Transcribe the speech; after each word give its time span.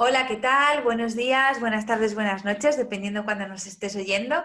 Hola, 0.00 0.28
¿qué 0.28 0.36
tal? 0.36 0.84
Buenos 0.84 1.16
días, 1.16 1.58
buenas 1.58 1.84
tardes, 1.84 2.14
buenas 2.14 2.44
noches, 2.44 2.76
dependiendo 2.76 3.24
cuando 3.24 3.48
nos 3.48 3.66
estés 3.66 3.96
oyendo. 3.96 4.36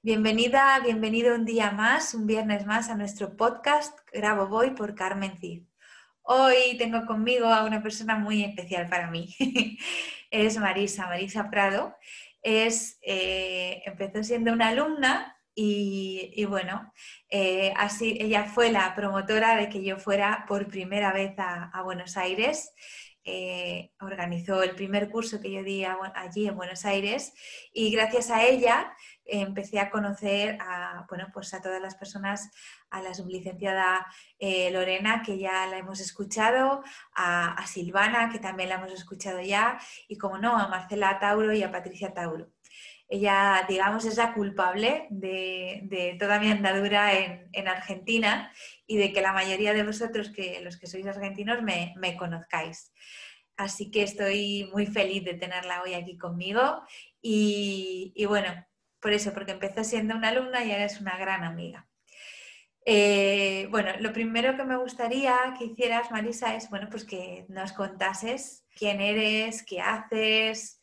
Bienvenida, 0.00 0.80
bienvenido 0.82 1.34
un 1.34 1.44
día 1.44 1.72
más, 1.72 2.14
un 2.14 2.26
viernes 2.26 2.64
más 2.64 2.88
a 2.88 2.94
nuestro 2.96 3.36
podcast 3.36 3.98
Grabo 4.14 4.48
Voy 4.48 4.70
por 4.70 4.94
Carmen 4.94 5.36
Cid. 5.38 5.64
Hoy 6.22 6.78
tengo 6.78 7.04
conmigo 7.04 7.48
a 7.48 7.66
una 7.66 7.82
persona 7.82 8.16
muy 8.16 8.44
especial 8.44 8.88
para 8.88 9.10
mí. 9.10 9.36
es 10.30 10.56
Marisa, 10.56 11.06
Marisa 11.06 11.50
Prado. 11.50 11.94
Es, 12.40 12.98
eh, 13.02 13.82
empezó 13.84 14.22
siendo 14.22 14.54
una 14.54 14.68
alumna 14.68 15.36
y, 15.54 16.46
bueno, 16.48 16.94
eh, 17.28 17.74
así 17.76 18.16
ella 18.18 18.44
fue 18.46 18.72
la 18.72 18.94
promotora 18.94 19.54
de 19.56 19.68
que 19.68 19.84
yo 19.84 19.98
fuera 19.98 20.46
por 20.48 20.66
primera 20.66 21.12
vez 21.12 21.34
a 21.36 21.82
Buenos 21.84 22.16
Aires. 22.16 22.72
Eh, 23.26 23.90
organizó 24.00 24.62
el 24.62 24.74
primer 24.74 25.08
curso 25.08 25.40
que 25.40 25.50
yo 25.50 25.62
di 25.62 25.82
allí 25.82 26.46
en 26.46 26.56
Buenos 26.56 26.84
Aires 26.84 27.32
y 27.72 27.90
gracias 27.90 28.30
a 28.30 28.44
ella 28.44 28.94
empecé 29.24 29.80
a 29.80 29.90
conocer 29.90 30.58
a, 30.60 31.06
bueno, 31.08 31.28
pues 31.32 31.54
a 31.54 31.62
todas 31.62 31.80
las 31.80 31.94
personas, 31.94 32.50
a 32.90 33.00
la 33.00 33.14
sublicenciada 33.14 34.06
eh, 34.38 34.70
Lorena, 34.70 35.22
que 35.22 35.38
ya 35.38 35.66
la 35.66 35.78
hemos 35.78 36.00
escuchado, 36.00 36.82
a, 37.14 37.66
Silvana, 37.66 38.30
que 38.30 38.38
también 38.38 38.68
la 38.68 38.74
hemos 38.76 38.92
escuchado 38.92 39.40
ya, 39.40 39.78
y 40.06 40.18
como 40.18 40.38
no, 40.38 40.58
a 40.58 40.68
Marcela 40.68 41.18
Tauro 41.18 41.52
y 41.54 41.62
a 41.62 41.72
Patricia 41.72 42.12
Tauro. 42.12 42.48
Ella, 43.08 43.64
digamos, 43.68 44.04
es 44.06 44.16
la 44.16 44.32
culpable 44.32 45.06
de, 45.10 46.16
toda 46.18 46.40
mi 46.40 46.50
andadura 46.50 47.12
en, 47.12 47.68
Argentina 47.68 48.52
y 48.86 48.96
de 48.96 49.12
que 49.12 49.20
la 49.20 49.32
mayoría 49.32 49.74
de 49.74 49.84
vosotros, 49.84 50.30
que 50.30 50.60
los 50.62 50.78
que 50.78 50.86
sois 50.86 51.06
argentinos, 51.06 51.62
me, 51.62 52.16
conozcáis. 52.16 52.92
Así 53.56 53.90
que 53.90 54.02
estoy 54.02 54.68
muy 54.72 54.86
feliz 54.86 55.24
de 55.24 55.34
tenerla 55.34 55.82
hoy 55.82 55.94
aquí 55.94 56.18
conmigo 56.18 56.82
y, 57.20 58.24
bueno, 58.26 58.66
por 59.00 59.12
eso, 59.12 59.32
porque 59.32 59.52
empezó 59.52 59.84
siendo 59.84 60.16
una 60.16 60.28
alumna 60.28 60.64
y 60.64 60.72
ahora 60.72 60.86
es 60.86 61.00
una 61.00 61.16
gran 61.18 61.44
amiga. 61.44 61.86
Eh, 62.86 63.68
bueno, 63.70 63.92
lo 64.00 64.12
primero 64.12 64.56
que 64.56 64.64
me 64.64 64.76
gustaría 64.76 65.54
que 65.58 65.66
hicieras, 65.66 66.10
Marisa, 66.10 66.54
es 66.54 66.68
bueno, 66.68 66.88
pues 66.90 67.04
que 67.04 67.46
nos 67.48 67.72
contases 67.72 68.66
quién 68.74 69.00
eres, 69.00 69.62
qué 69.62 69.80
haces, 69.80 70.80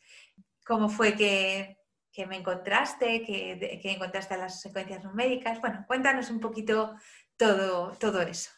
cómo 0.64 0.88
fue 0.88 1.14
que 1.14 1.76
que 2.12 2.26
me 2.26 2.36
encontraste, 2.36 3.22
que, 3.24 3.80
que, 3.80 3.92
encontraste 3.92 4.36
las 4.36 4.60
secuencias 4.60 5.02
numéricas. 5.02 5.60
Bueno, 5.60 5.84
cuéntanos 5.86 6.30
un 6.30 6.40
poquito 6.40 6.94
todo, 7.36 7.92
todo 7.98 8.20
eso. 8.20 8.50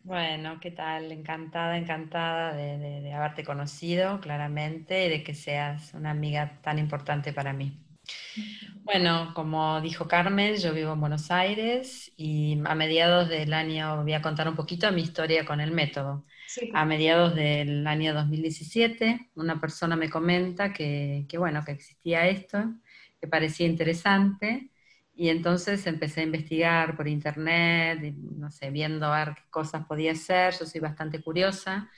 Bueno, 0.00 0.58
¿qué 0.60 0.70
tal? 0.70 1.10
Encantada, 1.10 1.76
encantada 1.78 2.54
de, 2.54 2.78
de, 2.78 3.12
haberte 3.12 3.44
conocido 3.44 4.20
claramente 4.20 5.06
y 5.06 5.08
de 5.08 5.22
que 5.22 5.34
seas 5.34 5.94
una 5.94 6.10
amiga 6.10 6.60
tan 6.62 6.78
importante 6.78 7.32
para 7.32 7.52
mí. 7.52 7.82
Bueno, 8.82 9.32
como 9.34 9.80
dijo 9.80 10.06
Carmen, 10.06 10.56
yo 10.56 10.72
vivo 10.72 10.92
en 10.92 11.00
Buenos 11.00 11.30
Aires 11.32 12.12
y 12.16 12.60
a 12.64 12.74
mediados 12.76 13.28
del 13.28 13.52
año 13.52 14.02
voy 14.02 14.12
a 14.12 14.22
contar 14.22 14.48
un 14.48 14.54
poquito 14.54 14.90
mi 14.92 15.02
historia 15.02 15.44
con 15.44 15.60
el 15.60 15.72
método. 15.72 16.24
A 16.72 16.84
mediados 16.84 17.34
del 17.34 17.86
año 17.86 18.14
2017, 18.14 19.30
una 19.34 19.60
persona 19.60 19.96
me 19.96 20.08
comenta 20.08 20.72
que, 20.72 21.26
bueno, 21.38 21.62
que 21.64 21.72
existía 21.72 22.26
esto, 22.28 22.58
que 23.20 23.28
parecía 23.28 23.66
interesante, 23.66 24.70
y 25.14 25.28
entonces 25.30 25.86
empecé 25.86 26.20
a 26.20 26.24
investigar 26.24 26.96
por 26.96 27.08
internet, 27.08 28.14
no 28.16 28.50
sé, 28.50 28.70
viendo 28.70 29.06
a 29.06 29.24
ver 29.24 29.34
qué 29.36 29.42
cosas 29.50 29.86
podía 29.86 30.12
hacer. 30.12 30.54
Yo 30.58 30.66
soy 30.66 30.80
bastante 30.80 31.22
curiosa, 31.22 31.90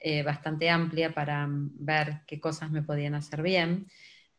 eh, 0.00 0.22
bastante 0.22 0.70
amplia 0.70 1.14
para 1.14 1.46
ver 1.50 2.22
qué 2.26 2.40
cosas 2.40 2.70
me 2.70 2.82
podían 2.82 3.14
hacer 3.14 3.42
bien. 3.42 3.86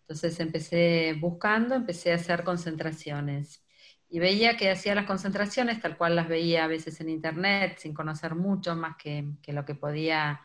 Entonces 0.02 0.40
empecé 0.40 1.14
buscando, 1.20 1.76
empecé 1.76 2.12
a 2.12 2.16
hacer 2.16 2.44
concentraciones 2.44 3.63
y 4.14 4.20
veía 4.20 4.58
que 4.58 4.70
hacía 4.70 4.94
las 4.94 5.08
concentraciones 5.08 5.82
tal 5.82 5.98
cual 5.98 6.16
las 6.16 6.28
veía 6.28 6.66
a 6.66 6.68
veces 6.68 7.02
en 7.02 7.10
internet, 7.10 7.80
sin 7.80 7.96
conocer 7.96 8.36
mucho 8.36 8.76
más 8.76 8.96
que, 8.96 9.26
lo 9.48 9.66
que 9.66 9.74
podía 9.74 10.40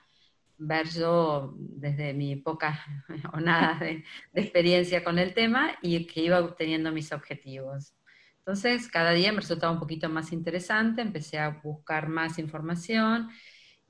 ver 0.56 0.88
yo 0.88 1.54
desde 1.58 2.14
mi 2.14 2.36
poca 2.36 2.82
o 3.34 3.40
nada 3.40 3.78
de, 3.78 4.04
experiencia 4.32 5.04
con 5.04 5.18
el 5.18 5.34
tema 5.34 5.76
y 5.82 6.06
que 6.06 6.22
iba 6.22 6.40
obteniendo 6.40 6.92
mis 6.92 7.12
objetivos. 7.12 7.92
Entonces, 8.38 8.88
cada 8.88 9.10
día 9.12 9.32
me 9.32 9.40
resultaba 9.40 9.74
un 9.74 9.80
poquito 9.80 10.08
más 10.08 10.32
interesante, 10.32 11.02
empecé 11.02 11.38
a 11.38 11.60
buscar 11.62 12.08
más 12.08 12.38
información 12.38 13.28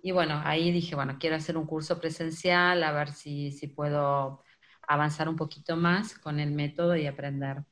y 0.03 0.11
bueno, 0.11 0.43
ahí 0.45 0.73
dije, 0.73 0.97
bueno, 0.97 1.19
quiero 1.21 1.37
hacer 1.37 1.57
un 1.57 1.67
curso 1.67 2.01
presencial, 2.01 2.83
a 2.83 2.91
ver 2.91 3.13
si, 3.13 3.53
si 3.53 3.69
puedo 3.69 4.43
avanzar 4.89 5.29
un 5.29 5.37
poquito 5.37 5.77
más 5.77 6.19
con 6.19 6.41
el 6.41 6.51
método 6.51 6.97
y 6.97 7.07
aprender. 7.07 7.63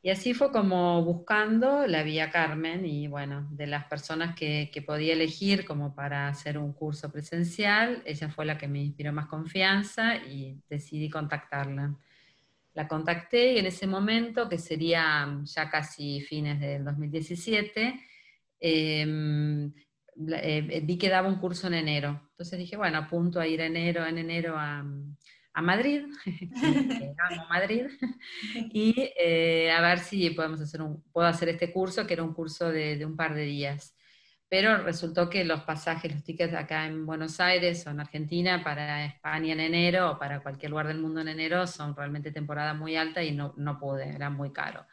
Y 0.00 0.10
así 0.10 0.32
fue 0.32 0.52
como 0.52 1.04
buscando 1.04 1.86
la 1.86 2.04
vía 2.04 2.30
Carmen 2.30 2.86
y 2.86 3.08
bueno, 3.08 3.48
de 3.50 3.66
las 3.66 3.84
personas 3.86 4.36
que, 4.36 4.70
que, 4.72 4.80
podía 4.80 5.12
elegir 5.12 5.64
como 5.64 5.94
para 5.94 6.28
hacer 6.28 6.56
un 6.56 6.72
curso 6.72 7.10
presencial, 7.10 8.02
ella 8.06 8.28
fue 8.28 8.46
la 8.46 8.56
que 8.56 8.68
me 8.68 8.80
inspiró 8.80 9.12
más 9.12 9.26
confianza 9.26 10.16
y 10.16 10.62
decidí 10.68 11.10
contactarla. 11.10 11.96
La 12.74 12.86
contacté 12.86 13.54
y 13.54 13.58
en 13.58 13.66
ese 13.66 13.88
momento, 13.88 14.48
que 14.48 14.56
sería 14.56 15.40
ya 15.42 15.68
casi 15.68 16.20
fines 16.20 16.60
del 16.60 16.84
2017, 16.84 18.00
em, 18.60 19.72
eh, 20.30 20.80
vi 20.84 20.96
que 20.96 21.08
daba 21.08 21.26
un 21.26 21.40
curso 21.40 21.66
en 21.66 21.74
enero. 21.74 22.28
Entonces 22.30 22.56
dije, 22.56 22.76
bueno, 22.76 22.98
apunto 22.98 23.40
a 23.40 23.48
ir 23.48 23.60
enero, 23.62 24.06
en 24.06 24.18
enero 24.18 24.54
a, 24.56 24.84
a 25.58 25.62
Madrid, 25.62 26.06
amo 27.30 27.46
Madrid, 27.48 27.86
y 28.72 29.10
eh, 29.18 29.72
a 29.72 29.80
ver 29.80 29.98
si 29.98 30.30
podemos 30.30 30.60
hacer 30.60 30.80
un, 30.80 31.02
puedo 31.12 31.26
hacer 31.26 31.48
este 31.48 31.72
curso, 31.72 32.06
que 32.06 32.14
era 32.14 32.22
un 32.22 32.32
curso 32.32 32.70
de, 32.70 33.04
un 33.04 33.16
par 33.16 33.34
de 33.34 33.42
días. 33.42 33.94
Pero 34.48 34.78
resultó 34.78 35.28
que 35.28 35.44
los 35.44 35.62
pasajes, 35.62 36.14
los 36.14 36.22
tickets 36.22 36.54
acá 36.54 36.86
en 36.86 37.04
Buenos 37.04 37.38
Aires 37.40 37.86
o 37.86 37.90
en 37.90 38.00
Argentina 38.00 38.62
para 38.62 39.04
España 39.04 39.52
en 39.52 39.60
enero 39.60 40.12
o 40.12 40.18
para 40.18 40.40
cualquier 40.40 40.70
lugar 40.70 40.86
del 40.86 41.00
mundo 41.00 41.20
en 41.20 41.28
enero 41.28 41.66
son 41.66 41.94
realmente 41.94 42.30
temporada 42.30 42.72
muy 42.72 42.96
alta 42.96 43.22
y 43.22 43.32
no, 43.32 43.52
no 43.58 43.78
pude, 43.78 44.08
era 44.08 44.30
muy 44.30 44.52
caro. 44.52 44.86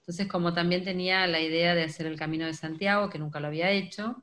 Entonces, 0.00 0.26
como 0.26 0.52
también 0.52 0.84
tenía 0.84 1.26
la 1.26 1.40
idea 1.40 1.74
de 1.74 1.84
hacer 1.84 2.06
el 2.06 2.18
Camino 2.18 2.44
de 2.44 2.54
Santiago, 2.54 3.08
que 3.08 3.18
nunca 3.18 3.40
lo 3.40 3.46
había 3.46 3.70
hecho, 3.70 4.22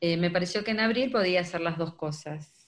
eh, 0.00 0.16
me 0.18 0.30
pareció 0.30 0.62
que 0.62 0.72
en 0.72 0.80
abril 0.80 1.10
podía 1.10 1.40
hacer 1.40 1.62
las 1.62 1.78
dos 1.78 1.94
cosas 1.94 2.61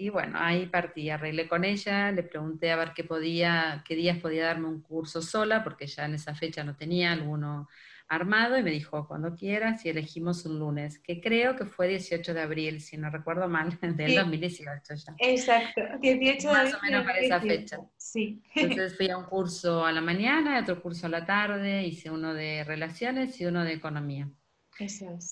y 0.00 0.08
bueno, 0.08 0.38
ahí 0.40 0.64
partí, 0.64 1.10
arreglé 1.10 1.46
con 1.46 1.62
ella, 1.62 2.10
le 2.10 2.22
pregunté 2.22 2.70
a 2.70 2.76
ver 2.76 2.92
qué 2.94 3.04
podía, 3.04 3.84
qué 3.86 3.94
días 3.94 4.16
podía 4.16 4.46
darme 4.46 4.66
un 4.66 4.80
curso 4.80 5.20
sola, 5.20 5.62
porque 5.62 5.86
ya 5.86 6.06
en 6.06 6.14
esa 6.14 6.34
fecha 6.34 6.64
no 6.64 6.74
tenía 6.74 7.12
alguno 7.12 7.68
armado, 8.08 8.56
y 8.56 8.62
me 8.62 8.70
dijo, 8.70 9.06
cuando 9.06 9.34
quieras, 9.34 9.84
y 9.84 9.90
elegimos 9.90 10.46
un 10.46 10.58
lunes, 10.58 10.98
que 11.00 11.20
creo 11.20 11.54
que 11.54 11.66
fue 11.66 11.86
18 11.86 12.32
de 12.32 12.40
abril, 12.40 12.80
si 12.80 12.96
no 12.96 13.10
recuerdo 13.10 13.46
mal, 13.46 13.78
del 13.82 14.14
2018 14.14 14.94
ya. 14.94 15.14
Exacto, 15.18 15.82
18 16.00 16.48
de 16.48 16.54
abril. 16.54 16.72
Más 16.72 16.74
o 16.74 16.82
menos 16.82 17.04
para 17.04 17.18
esa 17.18 17.40
fecha. 17.42 17.78
Sí. 17.98 18.42
Entonces 18.54 18.96
fui 18.96 19.10
a 19.10 19.18
un 19.18 19.24
curso 19.28 19.84
a 19.84 19.92
la 19.92 20.00
mañana, 20.00 20.60
otro 20.60 20.80
curso 20.80 21.08
a 21.08 21.10
la 21.10 21.26
tarde, 21.26 21.86
hice 21.86 22.10
uno 22.10 22.32
de 22.32 22.64
relaciones 22.64 23.38
y 23.38 23.44
uno 23.44 23.64
de 23.64 23.74
economía. 23.74 24.30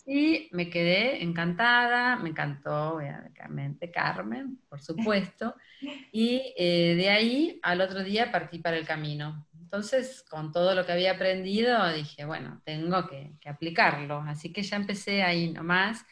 Y 0.07 0.49
me 0.53 0.69
quedé 0.69 1.23
encantada, 1.23 2.17
me 2.17 2.31
encantó 2.31 2.97
obviamente 2.97 3.91
Carmen, 3.91 4.61
por 4.69 4.81
supuesto, 4.81 5.55
y 6.13 6.55
eh, 6.57 6.95
de 6.97 7.09
ahí 7.09 7.61
al 7.63 7.81
otro 7.81 8.03
día 8.03 8.31
partí 8.31 8.59
para 8.59 8.77
el 8.77 8.87
camino. 8.87 9.47
entonces, 9.59 10.25
con 10.31 10.53
todo 10.53 10.75
lo 10.75 10.85
que 10.85 10.93
había 10.93 11.13
aprendido, 11.13 11.93
dije, 11.93 12.25
bueno, 12.25 12.61
tengo 12.65 13.07
que, 13.07 13.33
aplicarlo. 13.47 14.21
Así 14.27 14.53
que 14.53 14.63
ya 14.63 14.77
empecé 14.77 15.23
ahí 15.23 15.51
nomás 15.53 16.05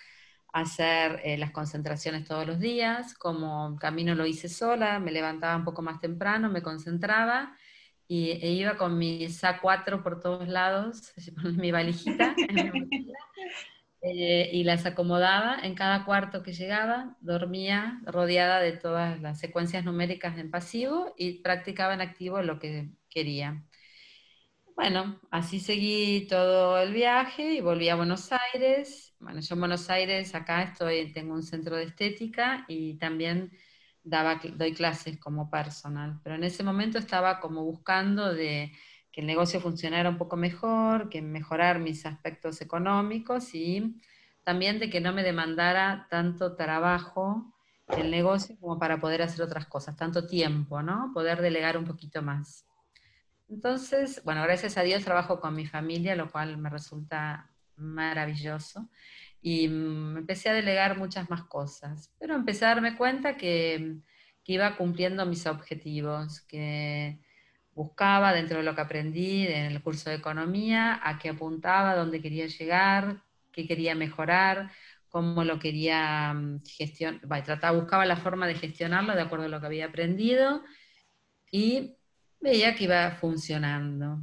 a 0.52 0.60
hacer 0.60 1.20
eh, 1.24 1.36
las 1.38 1.50
concentraciones 1.50 2.24
todos 2.24 2.46
los 2.46 2.58
días. 2.58 3.14
Como 3.14 3.76
camino 3.76 4.14
lo 4.14 4.26
hice 4.26 4.48
sola, 4.48 4.98
me 4.98 5.12
levantaba 5.12 5.56
un 5.56 5.64
poco 5.64 5.82
más 5.82 6.00
temprano, 6.00 6.48
me 6.50 6.62
concentraba 6.62 7.56
y, 8.08 8.30
e 8.30 8.50
iba 8.52 8.76
con 8.76 8.98
mi 8.98 9.24
SA4 9.24 10.02
por 10.02 10.20
todos 10.20 10.48
lados, 10.48 11.12
mi 11.56 11.72
valijita, 11.72 12.34
eh, 14.02 14.50
y 14.52 14.64
las 14.64 14.86
acomodaba 14.86 15.58
en 15.62 15.74
cada 15.74 16.04
cuarto 16.04 16.42
que 16.42 16.52
llegaba, 16.52 17.16
dormía 17.20 18.00
rodeada 18.04 18.60
de 18.60 18.72
todas 18.72 19.20
las 19.20 19.38
secuencias 19.40 19.84
numéricas 19.84 20.38
en 20.38 20.50
pasivo 20.50 21.14
y 21.16 21.40
practicaba 21.42 21.94
en 21.94 22.00
activo 22.00 22.42
lo 22.42 22.58
que 22.58 22.90
quería. 23.10 23.64
Bueno, 24.76 25.18
así 25.30 25.58
seguí 25.58 26.26
todo 26.28 26.78
el 26.78 26.92
viaje 26.92 27.54
y 27.54 27.60
volví 27.62 27.88
a 27.88 27.96
Buenos 27.96 28.30
Aires. 28.30 29.14
Bueno, 29.18 29.40
yo 29.40 29.54
en 29.54 29.60
Buenos 29.60 29.88
Aires 29.88 30.34
acá 30.34 30.62
estoy, 30.64 31.12
tengo 31.12 31.32
un 31.32 31.42
centro 31.42 31.76
de 31.76 31.84
estética 31.84 32.66
y 32.68 32.98
también 32.98 33.52
daba, 34.06 34.40
doy 34.54 34.72
clases 34.72 35.18
como 35.18 35.50
personal, 35.50 36.20
pero 36.22 36.36
en 36.36 36.44
ese 36.44 36.62
momento 36.62 36.98
estaba 36.98 37.40
como 37.40 37.64
buscando 37.64 38.34
que 38.34 38.72
el 39.12 39.26
negocio 39.26 39.60
funcionara 39.60 40.08
un 40.08 40.16
poco 40.16 40.36
mejor, 40.36 41.08
que 41.08 41.20
mejorar 41.20 41.80
mis 41.80 42.06
aspectos 42.06 42.60
económicos 42.60 43.52
y 43.54 44.00
también 44.44 44.78
de 44.78 44.88
que 44.88 45.00
no 45.00 45.12
me 45.12 45.24
demandara 45.24 46.06
tanto 46.08 46.54
trabajo 46.54 47.52
el 47.88 48.10
negocio 48.10 48.56
como 48.60 48.78
para 48.78 49.00
poder 49.00 49.22
hacer 49.22 49.42
otras 49.42 49.66
cosas, 49.66 49.96
tanto 49.96 50.26
tiempo, 50.26 50.82
¿no? 50.82 51.10
Poder 51.12 51.42
delegar 51.42 51.76
un 51.76 51.84
poquito 51.84 52.22
más. 52.22 52.64
Entonces, 53.48 54.22
bueno, 54.24 54.42
gracias 54.42 54.76
a 54.76 54.82
Dios 54.82 55.04
trabajo 55.04 55.40
con 55.40 55.54
mi 55.54 55.66
familia, 55.66 56.14
lo 56.14 56.30
cual 56.30 56.58
me 56.58 56.70
resulta 56.70 57.50
maravilloso. 57.76 58.88
Y 59.46 59.68
mm, 59.68 60.16
empecé 60.16 60.48
a 60.48 60.54
delegar 60.54 60.98
muchas 60.98 61.30
más 61.30 61.44
cosas, 61.44 62.12
pero 62.18 62.34
empecé 62.34 62.64
a 62.64 62.70
darme 62.70 62.96
cuenta 62.96 63.36
que, 63.36 63.98
iba 64.44 64.76
cumpliendo 64.76 65.24
mis 65.24 65.46
objetivos, 65.46 66.40
que 66.42 67.20
buscaba 67.72 68.32
dentro 68.32 68.58
de 68.58 68.64
lo 68.64 68.74
que 68.74 68.80
aprendí 68.80 69.46
en 69.46 69.66
el 69.66 69.82
curso 69.82 70.10
de 70.10 70.16
economía, 70.16 71.00
a 71.00 71.18
qué 71.18 71.28
apuntaba, 71.28 71.94
dónde 71.94 72.20
quería 72.20 72.46
llegar, 72.46 73.22
qué 73.52 73.68
quería 73.68 73.94
mejorar, 73.94 74.72
cómo 75.08 75.44
lo 75.44 75.60
quería 75.60 76.32
mm, 76.34 76.64
gestionar, 76.64 77.44
trataba, 77.44 77.78
buscaba 77.78 78.04
la 78.04 78.16
forma 78.16 78.48
de 78.48 78.56
gestionarlo 78.56 79.14
de 79.14 79.22
acuerdo 79.22 79.44
a 79.46 79.48
lo 79.48 79.60
que 79.60 79.66
había 79.66 79.86
aprendido 79.86 80.64
y 81.52 81.96
veía 82.40 82.74
que 82.74 82.84
iba 82.84 83.12
funcionando. 83.12 84.22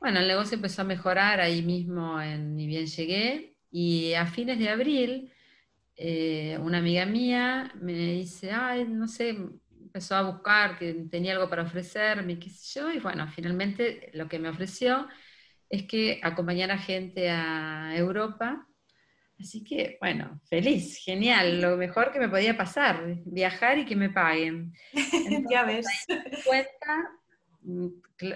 Bueno, 0.00 0.20
el 0.20 0.28
negocio 0.28 0.56
empezó 0.56 0.82
a 0.82 0.84
mejorar 0.86 1.38
ahí 1.40 1.62
mismo, 1.62 2.20
en, 2.20 2.56
ni 2.56 2.66
bien 2.66 2.86
llegué, 2.86 3.57
y 3.70 4.14
a 4.14 4.26
fines 4.26 4.58
de 4.58 4.68
abril, 4.68 5.32
eh, 5.96 6.58
una 6.60 6.78
amiga 6.78 7.06
mía 7.06 7.72
me 7.80 7.92
dice, 7.92 8.50
ay, 8.52 8.84
no 8.84 9.08
sé, 9.08 9.36
empezó 9.80 10.14
a 10.14 10.30
buscar 10.30 10.78
que 10.78 10.94
tenía 11.10 11.32
algo 11.32 11.48
para 11.48 11.62
ofrecerme, 11.62 12.38
qué 12.38 12.50
sé 12.50 12.80
yo, 12.80 12.90
y 12.90 13.00
bueno, 13.00 13.26
finalmente 13.28 14.10
lo 14.14 14.28
que 14.28 14.38
me 14.38 14.48
ofreció 14.48 15.08
es 15.68 15.84
que 15.84 16.20
acompañara 16.22 16.78
gente 16.78 17.28
a 17.30 17.94
Europa. 17.96 18.66
Así 19.40 19.62
que, 19.62 19.98
bueno, 20.00 20.40
feliz, 20.48 20.98
genial, 21.04 21.60
lo 21.60 21.76
mejor 21.76 22.12
que 22.12 22.18
me 22.18 22.28
podía 22.28 22.56
pasar, 22.56 23.18
viajar 23.24 23.78
y 23.78 23.84
que 23.84 23.94
me 23.94 24.10
paguen. 24.10 24.72
ya 25.50 25.64
ves. 25.64 25.86
cuenta 26.44 27.18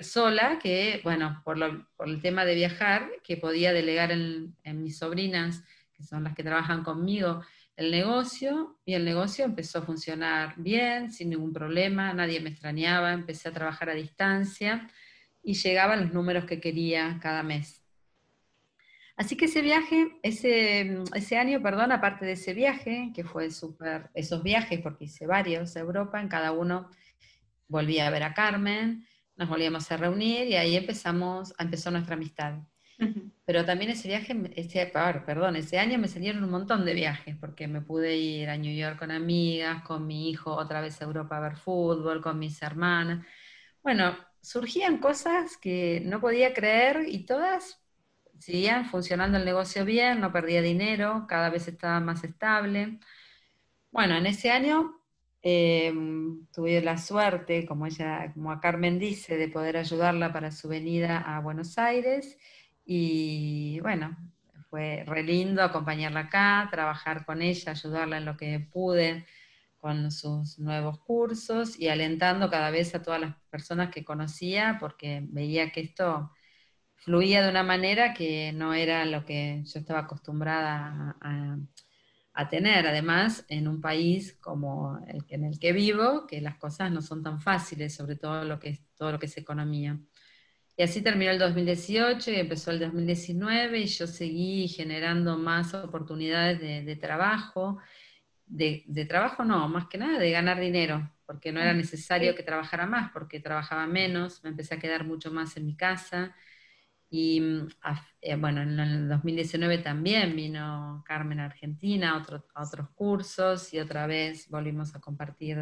sola 0.02 0.58
que, 0.60 1.00
bueno, 1.04 1.40
por, 1.44 1.58
el 2.06 2.20
tema 2.20 2.44
de 2.44 2.54
viajar, 2.54 3.10
que 3.24 3.36
podía 3.36 3.72
delegar 3.72 4.12
en 4.12 4.82
mis 4.82 4.98
sobrinas, 4.98 5.64
que 5.92 6.02
son 6.02 6.24
las 6.24 6.34
que 6.34 6.42
trabajan 6.42 6.82
conmigo, 6.82 7.42
el 7.76 7.90
negocio 7.90 8.78
y 8.84 8.94
el 8.94 9.04
negocio 9.04 9.44
empezó 9.44 9.78
a 9.78 9.82
funcionar 9.82 10.54
bien, 10.56 11.10
sin 11.10 11.30
ningún 11.30 11.52
problema, 11.52 12.12
nadie 12.12 12.40
me 12.40 12.50
extrañaba, 12.50 13.12
empecé 13.12 13.48
a 13.48 13.52
trabajar 13.52 13.88
a 13.90 13.94
distancia 13.94 14.88
y 15.42 15.54
llegaban 15.54 16.00
los 16.00 16.12
números 16.12 16.44
que 16.44 16.60
quería 16.60 17.18
cada 17.20 17.42
mes. 17.42 17.82
Así 19.16 19.36
que 19.36 19.46
ese 19.46 19.62
viaje, 19.62 20.18
ese, 20.22 21.02
ese 21.14 21.38
año, 21.38 21.62
perdón, 21.62 21.92
aparte 21.92 22.24
de 22.24 22.32
ese 22.32 22.54
viaje, 22.54 23.12
que 23.14 23.24
fue 23.24 23.50
súper, 23.50 24.10
esos 24.14 24.42
viajes, 24.42 24.80
porque 24.80 25.04
hice 25.04 25.26
varios 25.26 25.76
a 25.76 25.80
Europa, 25.80 26.20
en 26.20 26.28
cada 26.28 26.52
uno 26.52 26.90
volví 27.68 27.98
a 27.98 28.10
ver 28.10 28.22
a 28.22 28.34
Carmen, 28.34 29.06
nos 29.42 29.50
volvíamos 29.50 29.90
a 29.90 29.96
reunir 29.96 30.46
y 30.46 30.54
ahí 30.54 30.76
empezamos, 30.76 31.52
empezó 31.58 31.90
nuestra 31.90 32.14
amistad. 32.14 32.60
Pero 33.44 33.64
también 33.64 33.90
ese 33.90 34.06
viaje, 34.06 34.40
ese, 34.54 34.86
perdón, 34.86 35.56
ese 35.56 35.80
año 35.80 35.98
me 35.98 36.06
salieron 36.06 36.44
un 36.44 36.50
montón 36.50 36.84
de 36.84 36.94
viajes, 36.94 37.36
porque 37.40 37.66
me 37.66 37.80
pude 37.80 38.16
ir 38.16 38.48
a 38.48 38.56
New 38.56 38.72
York 38.72 39.00
con 39.00 39.10
amigas, 39.10 39.82
con 39.82 40.06
mi 40.06 40.30
hijo 40.30 40.54
otra 40.54 40.80
vez 40.80 41.00
a 41.02 41.04
Europa 41.06 41.36
a 41.38 41.40
ver 41.40 41.56
fútbol, 41.56 42.22
con 42.22 42.38
mis 42.38 42.62
hermanas. 42.62 43.26
Bueno, 43.82 44.16
surgían 44.40 44.98
cosas 44.98 45.56
que 45.56 46.00
no 46.04 46.20
podía 46.20 46.54
creer 46.54 47.08
y 47.08 47.26
todas 47.26 47.82
seguían 48.38 48.86
funcionando 48.86 49.38
el 49.38 49.44
negocio 49.44 49.84
bien, 49.84 50.20
no 50.20 50.32
perdía 50.32 50.62
dinero, 50.62 51.26
cada 51.28 51.50
vez 51.50 51.66
estaba 51.66 51.98
más 51.98 52.22
estable. 52.22 53.00
Bueno, 53.90 54.14
en 54.16 54.26
ese 54.26 54.52
año 54.52 55.01
em, 55.42 56.46
tuve 56.52 56.80
la 56.82 56.98
suerte, 56.98 57.66
como 57.66 57.86
ella, 57.86 58.32
como 58.34 58.52
a 58.52 58.60
Carmen 58.60 58.98
dice, 58.98 59.36
de 59.36 59.48
poder 59.48 59.76
ayudarla 59.76 60.32
para 60.32 60.50
su 60.52 60.68
venida 60.68 61.18
a 61.18 61.40
Buenos 61.40 61.78
Aires 61.78 62.38
y 62.84 63.80
bueno, 63.80 64.16
fue 64.70 65.04
re 65.06 65.22
lindo 65.22 65.62
acompañarla 65.62 66.20
acá, 66.20 66.68
trabajar 66.70 67.24
con 67.26 67.42
ella, 67.42 67.72
ayudarla 67.72 68.18
en 68.18 68.24
lo 68.24 68.36
que 68.36 68.58
pude 68.60 69.26
con 69.78 70.12
sus 70.12 70.58
nuevos 70.60 71.00
cursos 71.00 71.78
y 71.78 71.88
alentando 71.88 72.48
cada 72.48 72.70
vez 72.70 72.94
a 72.94 73.02
todas 73.02 73.20
las 73.20 73.36
personas 73.50 73.90
que 73.90 74.04
conocía 74.04 74.78
porque 74.80 75.20
veía 75.24 75.72
que 75.72 75.80
esto 75.80 76.30
fluía 76.94 77.42
de 77.42 77.50
una 77.50 77.64
manera 77.64 78.14
que 78.14 78.52
no 78.52 78.74
era 78.74 79.04
lo 79.04 79.24
que 79.24 79.62
yo 79.64 79.80
estaba 79.80 80.00
acostumbrada 80.00 81.16
a, 81.20 81.58
tener. 82.48 82.86
Además, 82.86 83.44
en 83.48 83.68
un 83.68 83.80
país 83.80 84.36
como 84.40 84.98
el 85.06 85.24
en 85.28 85.44
el 85.44 85.58
que 85.58 85.72
vivo, 85.72 86.26
que 86.26 86.40
las 86.40 86.56
cosas 86.56 86.90
no 86.90 87.02
son 87.02 87.22
tan 87.22 87.40
fáciles, 87.40 87.94
sobre 87.94 88.16
todo 88.16 88.44
lo 88.44 88.58
que 88.58 88.80
todo 88.96 89.12
lo 89.12 89.18
que 89.18 89.26
es 89.26 89.36
economía. 89.36 89.98
Y 90.76 90.82
así 90.82 91.02
terminó 91.02 91.30
el 91.30 91.38
2018 91.38 92.30
y 92.30 92.36
empezó 92.36 92.70
el 92.70 92.80
2019 92.80 93.80
y 93.80 93.86
yo 93.86 94.06
seguí 94.06 94.68
generando 94.68 95.36
más 95.36 95.74
oportunidades 95.74 96.60
de, 96.60 96.96
trabajo. 96.96 97.78
De, 98.46 99.06
trabajo 99.08 99.44
no, 99.44 99.68
más 99.68 99.86
que 99.88 99.98
nada 99.98 100.18
de 100.18 100.30
ganar 100.30 100.58
dinero, 100.58 101.12
porque 101.26 101.52
no 101.52 101.60
era 101.60 101.74
necesario 101.74 102.34
que 102.34 102.42
trabajara 102.42 102.86
más, 102.86 103.12
porque 103.12 103.38
trabajaba 103.38 103.86
menos, 103.86 104.42
me 104.42 104.50
empecé 104.50 104.74
a 104.74 104.78
quedar 104.78 105.04
mucho 105.04 105.30
más 105.30 105.56
en 105.58 105.66
mi 105.66 105.76
casa. 105.76 106.34
Y 107.12 107.40
mm, 107.42 107.68
eh, 108.22 108.36
bueno, 108.36 108.62
en 108.62 108.80
el 108.80 109.08
2019 109.08 109.78
también 109.78 110.34
vino 110.34 111.04
Carmen 111.06 111.40
a 111.40 111.44
Argentina 111.44 112.14
a, 112.14 112.62
otros 112.62 112.88
cursos 112.94 113.74
y 113.74 113.80
otra 113.80 114.06
vez 114.06 114.48
volvimos 114.48 114.94
a 114.94 115.00
compartir 115.00 115.58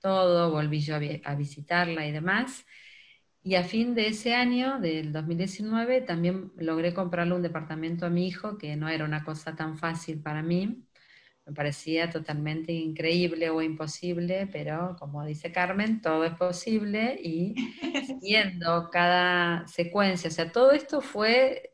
todo, 0.00 0.50
volví 0.50 0.80
yo 0.80 0.96
a 0.96 1.34
visitarla 1.36 2.04
y 2.04 2.10
demás. 2.10 2.66
Y 3.44 3.54
a 3.54 3.62
fin 3.64 3.94
de 3.94 4.08
ese 4.08 4.34
año, 4.34 4.80
del 4.80 5.12
2019, 5.12 6.00
también 6.02 6.52
logré 6.56 6.92
comprarle 6.92 7.34
un 7.34 7.42
departamento 7.42 8.04
a 8.04 8.10
mi 8.10 8.26
hijo, 8.26 8.58
que 8.58 8.74
no 8.76 8.88
era 8.88 9.04
una 9.04 9.24
cosa 9.24 9.54
tan 9.54 9.78
fácil 9.78 10.20
para 10.20 10.42
mí. 10.42 10.84
Me 11.48 11.54
parecía 11.54 12.10
totalmente 12.10 12.72
increíble 12.72 13.48
o 13.48 13.62
imposible, 13.62 14.46
pero 14.52 14.96
como 14.98 15.24
dice 15.24 15.50
Carmen, 15.50 16.02
todo 16.02 16.24
es 16.24 16.34
posible 16.34 17.18
y 17.22 17.54
siguiendo 18.06 18.90
cada 18.90 19.66
secuencia, 19.66 20.28
o 20.28 20.30
sea, 20.30 20.52
todo 20.52 20.72
esto 20.72 21.00
fue 21.00 21.72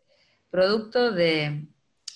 producto 0.48 1.10
de, 1.10 1.66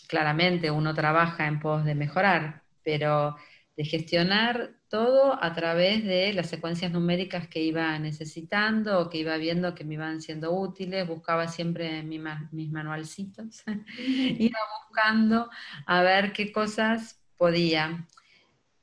claramente 0.06 0.70
uno 0.70 0.94
trabaja 0.94 1.48
en 1.48 1.58
pos 1.58 1.84
de 1.84 1.96
mejorar, 1.96 2.62
pero 2.84 3.34
de 3.76 3.84
gestionar 3.84 4.76
todo 4.88 5.42
a 5.42 5.52
través 5.52 6.04
de 6.04 6.32
las 6.34 6.48
secuencias 6.48 6.92
numéricas 6.92 7.48
que 7.48 7.60
iba 7.60 7.98
necesitando 7.98 9.00
o 9.00 9.10
que 9.10 9.18
iba 9.18 9.36
viendo 9.36 9.74
que 9.74 9.84
me 9.84 9.94
iban 9.94 10.22
siendo 10.22 10.52
útiles, 10.52 11.08
buscaba 11.08 11.48
siempre 11.48 12.04
mis 12.04 12.70
manualcitos, 12.70 13.64
iba 13.98 14.58
buscando 14.86 15.50
a 15.86 16.02
ver 16.02 16.32
qué 16.32 16.52
cosas 16.52 17.18
podía. 17.38 18.06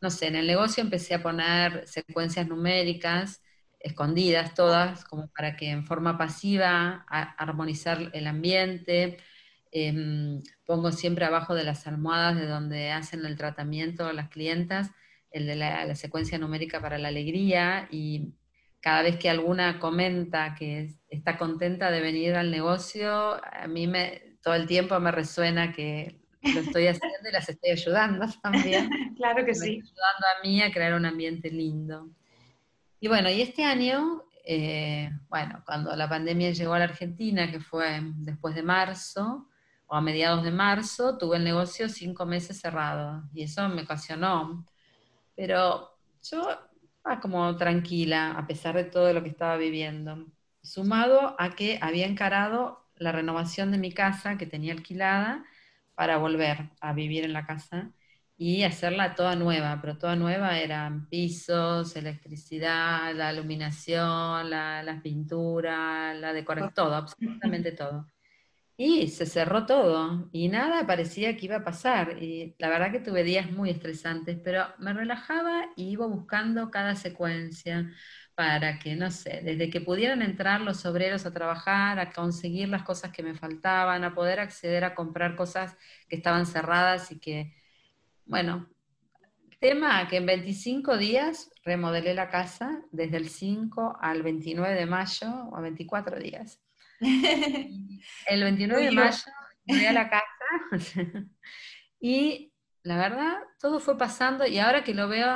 No 0.02 0.10
sé, 0.10 0.28
en 0.28 0.36
el 0.36 0.48
negocio 0.48 0.82
empecé 0.82 1.14
a 1.14 1.24
poner 1.24 1.88
secuencias 1.88 2.48
numéricas 2.48 3.42
escondidas 3.80 4.56
todas, 4.56 5.06
como 5.06 5.28
para 5.28 5.56
que 5.56 5.70
en 5.70 5.86
forma 5.86 6.18
pasiva 6.18 7.06
armonizar 7.38 8.10
el 8.14 8.26
ambiente, 8.26 9.20
Em, 9.78 10.42
pongo 10.66 10.94
siempre 10.94 11.26
abajo 11.26 11.54
de 11.54 11.66
las 11.66 11.86
almohadas 11.86 12.38
de 12.38 12.48
donde 12.48 12.92
hacen 12.92 13.26
el 13.26 13.36
tratamiento 13.36 14.10
las 14.14 14.30
clientas, 14.30 14.90
el 15.32 15.48
de 15.48 15.58
la, 15.58 15.94
secuencia 15.96 16.38
numérica 16.38 16.80
para 16.80 16.98
la 16.98 17.10
alegría 17.10 17.90
y 17.92 18.36
cada 18.80 19.02
vez 19.02 19.18
que 19.18 19.30
alguna 19.30 19.80
comenta 19.80 20.56
que 20.56 20.92
está 21.10 21.38
contenta 21.38 21.92
de 21.92 22.00
venir 22.00 22.36
al 22.36 22.52
negocio, 22.52 23.44
a 23.44 23.68
mí 23.68 23.86
me, 23.86 24.38
todo 24.42 24.54
el 24.54 24.66
tiempo 24.66 24.98
me 25.02 25.12
resuena 25.12 25.74
que 25.74 26.22
lo 26.54 26.62
estoy 26.62 26.88
haciendo 26.88 27.30
y 27.30 27.32
las 27.32 27.50
estoy 27.50 27.72
ayudando 27.72 28.26
también. 28.42 28.90
claro 29.18 29.46
que 29.46 29.52
me 29.52 29.56
sí. 29.56 29.78
Estoy 29.78 29.94
ayudando 29.94 30.28
a 30.28 30.44
mí 30.44 30.62
a 30.62 30.72
crear 30.72 30.94
un 30.94 31.06
ambiente 31.06 31.50
lindo. 31.50 32.10
Y 33.00 33.08
bueno, 33.08 33.30
y 33.30 33.42
este 33.42 33.64
año, 33.64 34.24
eh, 34.46 35.12
bueno, 35.30 35.62
cuando 35.66 35.96
la 35.96 36.10
pandemia 36.10 36.52
llegó 36.52 36.74
a 36.74 36.80
la 36.80 36.86
Argentina, 36.86 37.52
que 37.52 37.60
fue 37.60 38.00
después 38.18 38.56
de 38.56 38.64
marzo, 38.64 39.50
o 39.88 39.96
a 39.96 40.02
mediados 40.02 40.44
de 40.44 40.52
marzo, 40.52 41.18
tuve 41.18 41.38
el 41.38 41.44
negocio 41.44 41.90
cinco 41.90 42.26
meses 42.26 42.60
cerrado 42.60 43.24
y 43.34 43.44
eso 43.44 43.68
me 43.70 43.84
ocasionó. 43.84 44.66
Pero 45.36 45.92
yo 46.24 46.50
estaba 46.96 47.20
como 47.20 47.56
tranquila 47.58 48.32
a 48.32 48.48
pesar 48.48 48.76
de 48.76 48.86
todo 48.86 49.14
lo 49.14 49.22
que 49.22 49.30
estaba 49.30 49.58
viviendo, 49.58 50.26
sumado 50.64 51.36
a 51.40 51.52
que 51.52 51.78
había 51.82 52.08
encarado 52.08 52.86
la 52.96 53.12
renovación 53.12 53.72
de 53.72 53.78
mi 53.78 53.92
casa 53.92 54.38
que 54.38 54.46
tenía 54.46 54.74
alquilada 54.74 55.46
para 55.96 56.18
volver 56.18 56.70
a 56.82 56.94
vivir 56.94 57.26
en 57.26 57.34
la 57.34 57.46
casa 57.46 57.92
y 58.38 58.64
hacerla 58.64 59.16
toda 59.16 59.36
nueva, 59.36 59.80
pero 59.82 59.98
toda 59.98 60.16
nueva 60.16 60.60
eran 60.60 61.08
pisos, 61.10 61.96
electricidad, 61.96 63.14
la 63.16 63.32
iluminación, 63.34 64.50
la, 64.50 64.84
la 64.84 65.02
pintura, 65.02 66.14
la 66.14 66.34
decoración, 66.34 66.74
todo, 66.74 66.96
absolutamente 66.96 67.72
todo. 67.72 68.08
Y 68.78 69.08
se 69.08 69.26
cerró 69.26 69.66
todo 69.66 70.30
y 70.34 70.50
nada 70.50 70.86
parecía 70.86 71.38
que 71.38 71.46
iba 71.46 71.58
a 71.58 71.64
pasar. 71.64 72.22
Y 72.22 72.56
la 72.60 72.70
verdad 72.70 72.92
que 72.92 73.00
tuve 73.00 73.24
días 73.24 73.50
muy 73.52 73.70
estresantes, 73.70 74.38
pero 74.44 74.66
me 74.80 74.94
relajaba 74.94 75.68
y 75.78 75.92
iba 75.92 76.06
buscando 76.08 76.70
cada 76.72 76.96
secuencia 76.96 77.90
para 78.36 78.80
que, 78.80 78.96
no 78.96 79.10
sé, 79.12 79.42
desde 79.44 79.70
que 79.70 79.82
pudieran 79.82 80.22
entrar 80.22 80.62
los 80.62 80.86
obreros 80.86 81.26
a 81.26 81.34
trabajar, 81.34 82.00
a 82.00 82.12
conseguir 82.12 82.70
las 82.70 82.84
cosas 82.84 83.12
que 83.12 83.24
me 83.24 83.34
faltaban, 83.34 84.04
a 84.04 84.14
poder 84.14 84.40
acceder 84.40 84.84
a 84.84 84.94
comprar 84.94 85.36
cosas 85.36 85.78
que 86.10 86.18
estaban 86.18 86.46
cerradas 86.46 87.12
y 87.12 87.20
que, 87.20 87.56
bueno, 88.26 88.68
tema 89.60 90.08
que 90.08 90.18
en 90.18 90.26
25 90.26 90.98
días 90.98 91.50
remodelé 91.64 92.14
la 92.14 92.30
casa, 92.30 92.84
desde 92.92 93.18
el 93.18 93.30
5 93.30 93.98
al 94.00 94.22
29 94.22 94.76
de 94.76 94.86
mayo, 94.86 95.28
o 95.52 95.58
a 95.58 95.62
24 95.62 96.20
días. 96.20 96.62
el 97.00 98.44
29 98.44 98.86
de 98.86 98.92
mayo 98.92 99.24
fui 99.68 99.86
a 99.86 99.94
la 99.94 100.10
casa 100.10 100.26
y 102.00 102.52
la 102.84 102.98
verdad, 102.98 103.38
todo 103.60 103.80
fue 103.80 103.98
pasando 103.98 104.46
y 104.46 104.60
ahora 104.60 104.84
que 104.84 104.94
lo 104.94 105.08
veo, 105.08 105.28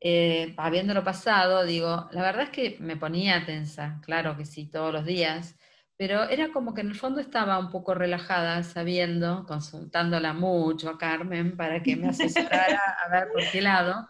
eh, 0.00 0.54
habiéndolo 0.56 1.04
pasado, 1.04 1.64
digo, 1.64 2.08
la 2.12 2.22
verdad 2.22 2.44
es 2.44 2.50
que 2.50 2.76
me 2.80 2.96
ponía 2.96 3.44
tensa, 3.46 4.00
claro 4.02 4.36
que 4.36 4.46
sí, 4.46 4.66
todos 4.66 4.92
los 4.92 5.04
días, 5.04 5.56
pero 5.96 6.24
era 6.30 6.50
como 6.52 6.72
que 6.74 6.80
en 6.80 6.88
el 6.88 6.94
fondo 6.96 7.20
estaba 7.20 7.58
un 7.58 7.70
poco 7.70 7.94
relajada, 7.94 8.62
sabiendo, 8.62 9.44
consultándola 9.46 10.32
mucho 10.32 10.88
a 10.90 10.98
Carmen 10.98 11.56
para 11.56 11.82
que 11.82 11.96
me 11.96 12.08
asesorara 12.08 12.80
a 13.04 13.10
ver 13.10 13.28
por 13.32 13.42
qué 13.52 13.60
lado, 13.60 14.08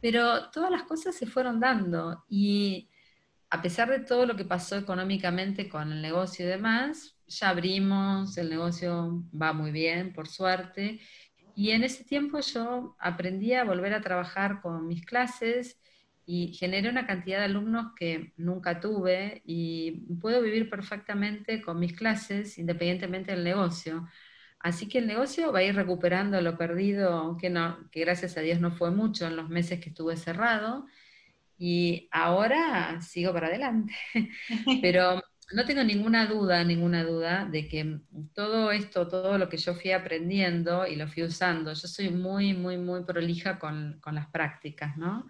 pero 0.00 0.50
todas 0.50 0.70
las 0.70 0.84
cosas 0.84 1.14
se 1.14 1.26
fueron 1.26 1.60
dando 1.60 2.24
y 2.28 2.90
a 3.50 3.62
pesar 3.62 3.90
de 3.90 4.00
todo 4.00 4.26
lo 4.26 4.36
que 4.36 4.44
pasó 4.44 4.76
económicamente 4.76 5.68
con 5.68 5.92
el 5.92 6.02
negocio 6.02 6.46
y 6.46 6.48
demás, 6.48 7.16
ya 7.26 7.50
abrimos, 7.50 8.36
el 8.38 8.50
negocio 8.50 9.24
va 9.40 9.52
muy 9.52 9.72
bien, 9.72 10.12
por 10.12 10.28
suerte, 10.28 11.00
y 11.56 11.72
en 11.72 11.84
ese 11.84 12.04
tiempo 12.04 12.40
yo 12.40 12.96
aprendí 13.00 13.54
a 13.54 13.64
volver 13.64 13.94
a 13.94 14.02
trabajar 14.02 14.62
con 14.62 14.88
mis 14.88 15.06
clases 15.06 15.80
y 16.26 16.54
generé 16.54 16.90
una 16.90 17.06
cantidad 17.08 17.38
de 17.40 17.46
alumnos 17.46 17.94
que 17.96 18.34
nunca 18.36 18.80
tuve 18.80 19.42
y 19.46 20.06
puedo 20.20 20.42
vivir 20.42 20.70
perfectamente 20.70 21.62
con 21.62 21.80
mis 21.80 21.94
clases 21.94 22.58
independientemente 22.58 23.32
del 23.32 23.44
negocio. 23.44 24.06
Así 24.60 24.88
que 24.88 24.98
el 24.98 25.08
negocio 25.08 25.52
va 25.52 25.60
a 25.60 25.64
ir 25.64 25.76
recuperando 25.76 26.40
lo 26.42 26.58
perdido, 26.58 27.36
que, 27.40 27.50
no, 27.50 27.88
que 27.92 28.00
gracias 28.00 28.36
a 28.38 28.42
Dios 28.42 28.60
no 28.60 28.72
fue 28.72 28.90
mucho 28.92 29.26
en 29.26 29.36
los 29.36 29.48
meses 29.50 29.80
que 29.80 29.90
estuve 29.90 30.16
cerrado, 30.16 30.86
y 31.58 32.08
ahora 32.12 33.00
sigo 33.02 33.32
para 33.32 33.48
adelante. 33.48 33.94
Pero 34.82 35.22
no 35.52 35.64
tengo 35.64 35.84
ninguna 35.84 36.26
duda, 36.26 36.64
ninguna 36.64 37.04
duda 37.04 37.44
de 37.44 37.68
que 37.68 38.00
todo 38.34 38.72
esto, 38.72 39.06
todo 39.06 39.38
lo 39.38 39.48
que 39.48 39.56
yo 39.58 39.74
fui 39.74 39.92
aprendiendo 39.92 40.86
y 40.86 40.96
lo 40.96 41.06
fui 41.06 41.22
usando, 41.22 41.72
yo 41.72 41.88
soy 41.88 42.08
muy, 42.10 42.52
muy, 42.52 42.78
muy 42.78 43.04
prolija 43.04 43.58
con, 43.58 43.98
con 44.00 44.14
las 44.16 44.26
prácticas, 44.26 44.96
¿no? 44.96 45.28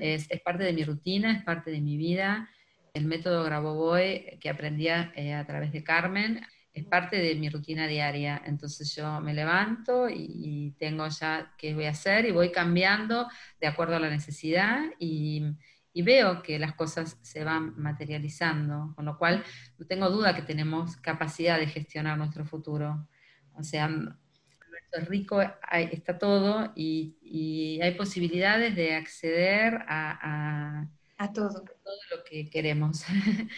es, 0.00 0.26
es, 0.30 0.40
parte 0.40 0.64
de 0.64 0.72
mi 0.72 0.84
rutina, 0.84 1.32
es 1.32 1.44
parte 1.44 1.70
de 1.70 1.80
mi 1.80 1.96
vida. 1.96 2.48
El 2.94 3.04
método 3.04 3.44
Grabovoi 3.44 4.38
que 4.40 4.50
aprendí 4.50 4.88
a, 4.88 5.12
eh, 5.14 5.34
a 5.34 5.46
través 5.46 5.72
de 5.72 5.84
Carmen 5.84 6.40
es 6.72 6.84
parte 6.84 7.16
de 7.16 7.34
mi 7.34 7.50
rutina 7.50 7.86
diaria. 7.86 8.42
Entonces 8.44 8.94
yo 8.94 9.20
me 9.20 9.34
levanto 9.34 10.08
y, 10.08 10.26
y, 10.28 10.70
tengo 10.78 11.06
ya 11.08 11.52
qué 11.58 11.74
voy 11.74 11.84
a 11.84 11.90
hacer 11.90 12.24
y 12.26 12.32
voy 12.32 12.50
cambiando 12.50 13.28
de 13.60 13.66
acuerdo 13.66 13.96
a 13.96 14.00
la 14.00 14.10
necesidad 14.10 14.80
y, 14.98 15.54
y, 15.92 16.02
veo 16.02 16.42
que 16.42 16.58
las 16.58 16.74
cosas 16.74 17.18
se 17.22 17.44
van 17.44 17.74
materializando, 17.80 18.92
con 18.96 19.04
lo 19.04 19.18
cual 19.18 19.44
no 19.78 19.86
tengo 19.86 20.10
duda 20.10 20.34
que 20.34 20.42
tenemos 20.42 20.96
capacidad 20.98 21.58
de 21.58 21.66
gestionar 21.66 22.18
nuestro 22.18 22.44
futuro. 22.44 23.08
O 23.54 23.62
sea, 23.62 23.90
es 24.92 25.08
rico, 25.08 25.40
hay, 25.62 25.88
está 25.92 26.18
todo 26.18 26.72
y, 26.74 27.16
y, 27.22 27.80
hay 27.82 27.94
posibilidades 27.94 28.74
de 28.74 28.94
acceder 28.96 29.84
a, 29.86 30.80
a 30.82 30.88
a 31.20 31.34
todo. 31.34 31.50
todo 31.50 31.98
lo 32.16 32.24
que 32.24 32.48
queremos. 32.48 33.04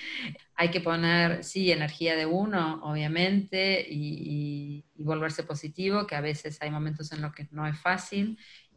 Hay 0.57 0.71
que 0.73 0.81
poner, 0.81 1.45
sí, 1.45 1.71
energía 1.71 2.17
de 2.17 2.27
uno, 2.27 2.81
obviamente, 2.83 3.87
y, 3.89 4.19
y, 4.19 4.85
y, 4.95 5.05
volverse 5.05 5.45
positivo, 5.45 6.05
que 6.05 6.17
a 6.17 6.21
veces 6.21 6.59
hay 6.61 6.73
momentos 6.73 7.12
en 7.12 7.23
los 7.23 7.33
que 7.33 7.47
no 7.53 7.65
es 7.67 7.79
fácil. 7.79 8.37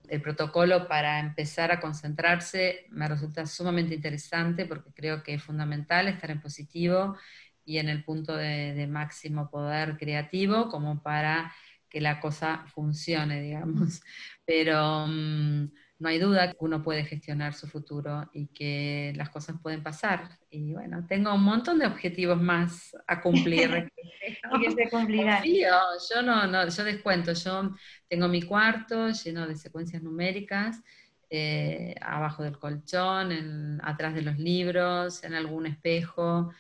El 0.09 0.21
protocolo 0.21 0.87
para 0.87 1.19
empezar 1.19 1.71
a 1.71 1.79
concentrarse 1.79 2.85
me 2.89 3.07
resulta 3.07 3.45
sumamente 3.45 3.95
interesante 3.95 4.65
porque 4.65 4.91
creo 4.93 5.23
que 5.23 5.33
es 5.33 5.43
fundamental 5.43 6.07
estar 6.07 6.31
en 6.31 6.41
positivo 6.41 7.17
y 7.63 7.77
en 7.79 7.89
el 7.89 8.03
punto 8.03 8.35
de, 8.35 8.73
de 8.73 8.87
máximo 8.87 9.49
poder 9.49 9.97
creativo 9.97 10.69
como 10.69 11.01
para 11.01 11.53
que 11.89 12.01
la 12.01 12.19
cosa 12.19 12.65
funcione, 12.67 13.41
digamos. 13.43 14.01
Pero... 14.45 15.05
Um, 15.05 15.69
no 15.97 16.09
hay 16.09 16.19
duda 16.19 16.51
que 16.51 16.57
uno 16.59 16.83
puede 16.83 17.05
gestionar 17.05 17.53
su 17.53 17.67
futuro 17.67 18.29
y 18.33 18.47
que 18.47 19.13
las 19.15 19.29
cosas 19.29 19.55
pueden 19.61 19.81
pasar. 19.81 20.29
Y 20.49 20.73
bueno, 20.73 21.05
tengo 21.07 21.33
un 21.33 21.43
montón 21.43 21.79
de 21.79 21.85
objetivos 21.85 22.41
más 22.41 22.95
a 23.07 23.21
cumplir. 23.21 23.91
y 24.53 24.61
que 24.61 24.71
se 24.71 24.89
cumplirán. 24.89 25.43
yo 25.43 26.21
no, 26.21 26.47
no, 26.47 26.67
yo 26.67 26.83
descuento, 26.83 27.33
yo 27.33 27.73
tengo 28.09 28.27
mi 28.27 28.41
cuarto 28.41 29.09
lleno 29.09 29.47
de 29.47 29.55
secuencias 29.55 30.01
numéricas, 30.03 30.81
eh, 31.29 31.95
abajo 32.01 32.43
del 32.43 32.57
colchón, 32.59 33.31
en, 33.31 33.79
atrás 33.83 34.13
de 34.13 34.21
los 34.21 34.37
libros, 34.37 35.23
en 35.23 35.33
algún 35.33 35.65
espejo. 35.65 36.51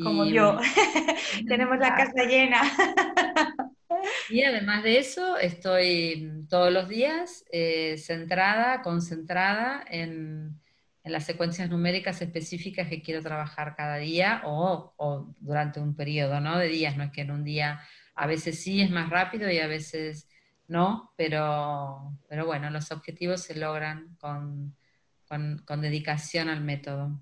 Como 0.00 0.24
y, 0.24 0.32
yo, 0.32 0.58
tenemos 1.48 1.78
la 1.78 1.94
casa 1.94 2.24
llena. 2.26 2.62
Y 4.30 4.42
además 4.42 4.82
de 4.82 4.98
eso, 4.98 5.36
estoy 5.38 6.44
todos 6.48 6.72
los 6.72 6.88
días 6.88 7.44
eh, 7.52 7.96
centrada, 7.98 8.82
concentrada 8.82 9.84
en, 9.88 10.60
en, 11.02 11.12
las 11.12 11.24
secuencias 11.24 11.70
numéricas 11.70 12.20
específicas 12.22 12.88
que 12.88 13.02
quiero 13.02 13.22
trabajar 13.22 13.74
cada 13.76 13.96
día 13.96 14.42
o, 14.44 14.94
o, 14.96 15.34
durante 15.40 15.80
un 15.80 15.94
periodo 15.94 16.40
¿no? 16.40 16.58
de 16.58 16.68
días. 16.68 16.96
No 16.96 17.04
es 17.04 17.12
que 17.12 17.22
en 17.22 17.30
un 17.30 17.44
día 17.44 17.80
a 18.14 18.26
veces 18.26 18.62
sí 18.62 18.80
es 18.80 18.90
más 18.90 19.10
rápido 19.10 19.50
y 19.50 19.58
a 19.58 19.66
veces 19.66 20.28
no, 20.66 21.12
pero, 21.16 22.12
pero 22.28 22.46
bueno, 22.46 22.70
los 22.70 22.90
objetivos 22.90 23.42
se 23.42 23.54
logran 23.54 24.16
con, 24.18 24.74
con, 25.28 25.62
con 25.66 25.80
dedicación 25.80 26.48
al 26.48 26.62
método. 26.62 27.20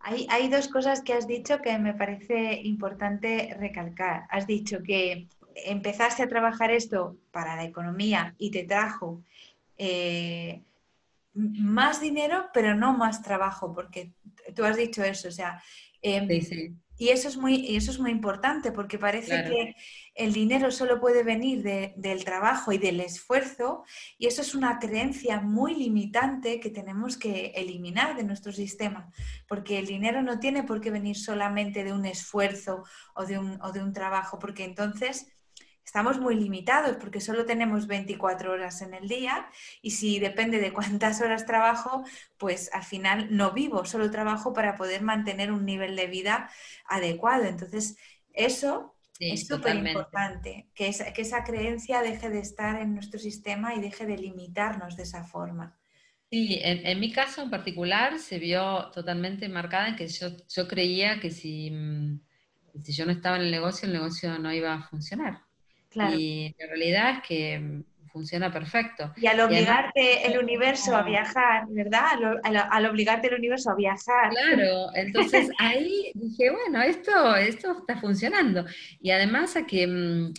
Hay, 0.00 0.26
hay, 0.30 0.48
dos 0.48 0.68
cosas 0.68 1.02
que 1.02 1.14
has 1.14 1.26
dicho 1.26 1.62
que 1.62 1.78
me 1.78 1.94
parece 1.94 2.60
importante 2.62 3.56
recalcar. 3.58 4.26
Has 4.28 4.46
dicho 4.46 4.82
que 4.82 5.28
empezaste 5.54 6.22
a 6.22 6.28
trabajar 6.28 6.70
esto 6.70 7.16
para 7.30 7.56
la 7.56 7.64
economía 7.64 8.34
y 8.38 8.50
te 8.50 8.64
trajo 8.64 9.22
eh, 9.76 10.62
más 11.34 12.00
dinero, 12.00 12.46
pero 12.52 12.74
no 12.74 12.96
más 12.96 13.22
trabajo, 13.22 13.74
porque 13.74 14.12
tú 14.54 14.64
has 14.64 14.76
dicho 14.76 15.02
eso, 15.02 15.28
o 15.28 15.32
sea, 15.32 15.62
eh, 16.02 16.26
sí, 16.28 16.40
sí. 16.42 16.76
Y 16.96 17.08
eso 17.08 17.26
es 17.26 17.36
muy, 17.36 17.56
y 17.56 17.76
eso 17.76 17.90
es 17.90 17.98
muy 17.98 18.12
importante 18.12 18.70
porque 18.70 18.98
parece 18.98 19.26
claro. 19.26 19.50
que 19.50 19.74
el 20.14 20.32
dinero 20.32 20.70
solo 20.70 21.00
puede 21.00 21.24
venir 21.24 21.62
de, 21.62 21.92
del 21.96 22.24
trabajo 22.24 22.72
y 22.72 22.78
del 22.78 23.00
esfuerzo 23.00 23.84
y 24.16 24.26
eso 24.26 24.42
es 24.42 24.54
una 24.54 24.78
creencia 24.78 25.40
muy 25.40 25.74
limitante 25.74 26.60
que 26.60 26.70
tenemos 26.70 27.16
que 27.16 27.46
eliminar 27.56 28.16
de 28.16 28.22
nuestro 28.22 28.52
sistema 28.52 29.10
porque 29.48 29.78
el 29.78 29.86
dinero 29.86 30.22
no 30.22 30.38
tiene 30.38 30.62
por 30.62 30.80
qué 30.80 30.92
venir 30.92 31.16
solamente 31.16 31.82
de 31.82 31.92
un 31.92 32.04
esfuerzo 32.04 32.84
o 33.14 33.26
de 33.26 33.38
un, 33.38 33.60
o 33.60 33.72
de 33.72 33.82
un 33.82 33.92
trabajo 33.92 34.38
porque 34.38 34.62
entonces 34.62 35.26
estamos 35.84 36.18
muy 36.18 36.34
limitados 36.36 36.96
porque 36.96 37.20
solo 37.20 37.44
tenemos 37.44 37.86
24 37.86 38.52
horas 38.52 38.82
en 38.82 38.94
el 38.94 39.08
día 39.08 39.48
y 39.82 39.92
si 39.92 40.18
depende 40.18 40.58
de 40.58 40.72
cuántas 40.72 41.20
horas 41.20 41.46
trabajo, 41.46 42.04
pues 42.38 42.70
al 42.72 42.84
final 42.84 43.28
no 43.30 43.52
vivo, 43.52 43.84
solo 43.84 44.10
trabajo 44.10 44.52
para 44.52 44.76
poder 44.76 45.02
mantener 45.02 45.52
un 45.52 45.64
nivel 45.64 45.96
de 45.96 46.06
vida 46.06 46.50
adecuado. 46.86 47.44
Entonces, 47.44 47.96
eso 48.32 48.94
es 49.20 49.46
súper 49.46 49.76
importante, 49.76 50.68
que, 50.74 50.90
que 51.14 51.22
esa 51.22 51.44
creencia 51.44 52.02
deje 52.02 52.30
de 52.30 52.40
estar 52.40 52.80
en 52.80 52.94
nuestro 52.94 53.20
sistema 53.20 53.74
y 53.74 53.80
deje 53.80 54.06
de 54.06 54.18
limitarnos 54.18 54.96
de 54.96 55.04
esa 55.04 55.24
forma. 55.24 55.78
Sí, 56.30 56.58
en, 56.62 56.98
mi 56.98 57.12
caso 57.12 57.42
en 57.42 57.50
particular 57.50 58.18
se 58.18 58.40
vio 58.40 58.90
totalmente 58.90 59.48
marcada 59.48 59.88
en 59.88 59.96
que 59.96 60.08
yo, 60.08 60.28
yo 60.48 60.66
creía 60.66 61.20
que 61.20 61.30
si, 61.30 61.70
mm, 61.70 62.20
si 62.82 62.92
yo 62.92 63.06
no 63.06 63.12
estaba 63.12 63.36
en 63.36 63.42
el 63.42 63.50
negocio, 63.52 63.86
el 63.86 63.92
negocio 63.92 64.36
no 64.40 64.52
iba 64.52 64.74
a 64.74 64.82
funcionar. 64.88 65.42
Y 66.16 66.54
la 66.58 66.66
realidad 66.66 67.10
es 67.16 67.22
que 67.26 67.84
funciona 68.14 68.52
perfecto. 68.52 69.12
Y 69.16 69.26
al 69.26 69.40
obligarte 69.40 70.24
el 70.24 70.38
universo 70.38 70.94
a 70.94 71.02
viajar, 71.02 71.64
¿verdad? 71.68 72.04
Al, 72.44 72.86
obligarte 72.86 73.26
el 73.26 73.34
universo 73.34 73.70
a 73.70 73.74
viajar. 73.74 74.30
Claro, 74.30 74.90
entonces 74.94 75.50
ahí 75.58 76.12
dije, 76.14 76.52
bueno, 76.52 76.80
esto, 76.80 77.34
esto 77.34 77.78
está 77.80 78.00
funcionando. 78.00 78.64
Y 79.00 79.10
además 79.10 79.56
a 79.56 79.66
que 79.66 79.88
mm, 79.88 80.32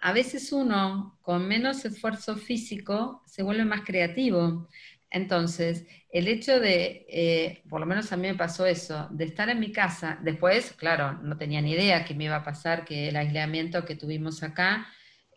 a 0.00 0.12
veces 0.12 0.50
uno 0.52 1.18
con 1.20 1.46
menos 1.46 1.84
esfuerzo 1.84 2.34
físico 2.36 3.22
se 3.26 3.42
vuelve 3.42 3.66
más 3.66 3.82
creativo. 3.82 4.66
Entonces, 5.10 5.86
el 6.10 6.28
hecho 6.28 6.58
de, 6.60 7.04
eh, 7.10 7.62
por 7.68 7.80
lo 7.80 7.86
menos 7.86 8.10
a 8.10 8.16
mí 8.16 8.26
me 8.26 8.36
pasó 8.36 8.64
eso, 8.64 9.06
de 9.10 9.26
estar 9.26 9.50
en 9.50 9.60
mi 9.60 9.70
casa, 9.70 10.18
después, 10.22 10.72
claro, 10.72 11.18
no 11.22 11.36
tenía 11.36 11.60
ni 11.60 11.72
idea 11.72 12.06
que 12.06 12.14
me 12.14 12.24
iba 12.24 12.36
a 12.36 12.44
pasar, 12.44 12.86
que 12.86 13.08
el 13.08 13.16
aislamiento 13.16 13.84
que 13.84 13.96
tuvimos 13.96 14.42
acá 14.42 14.86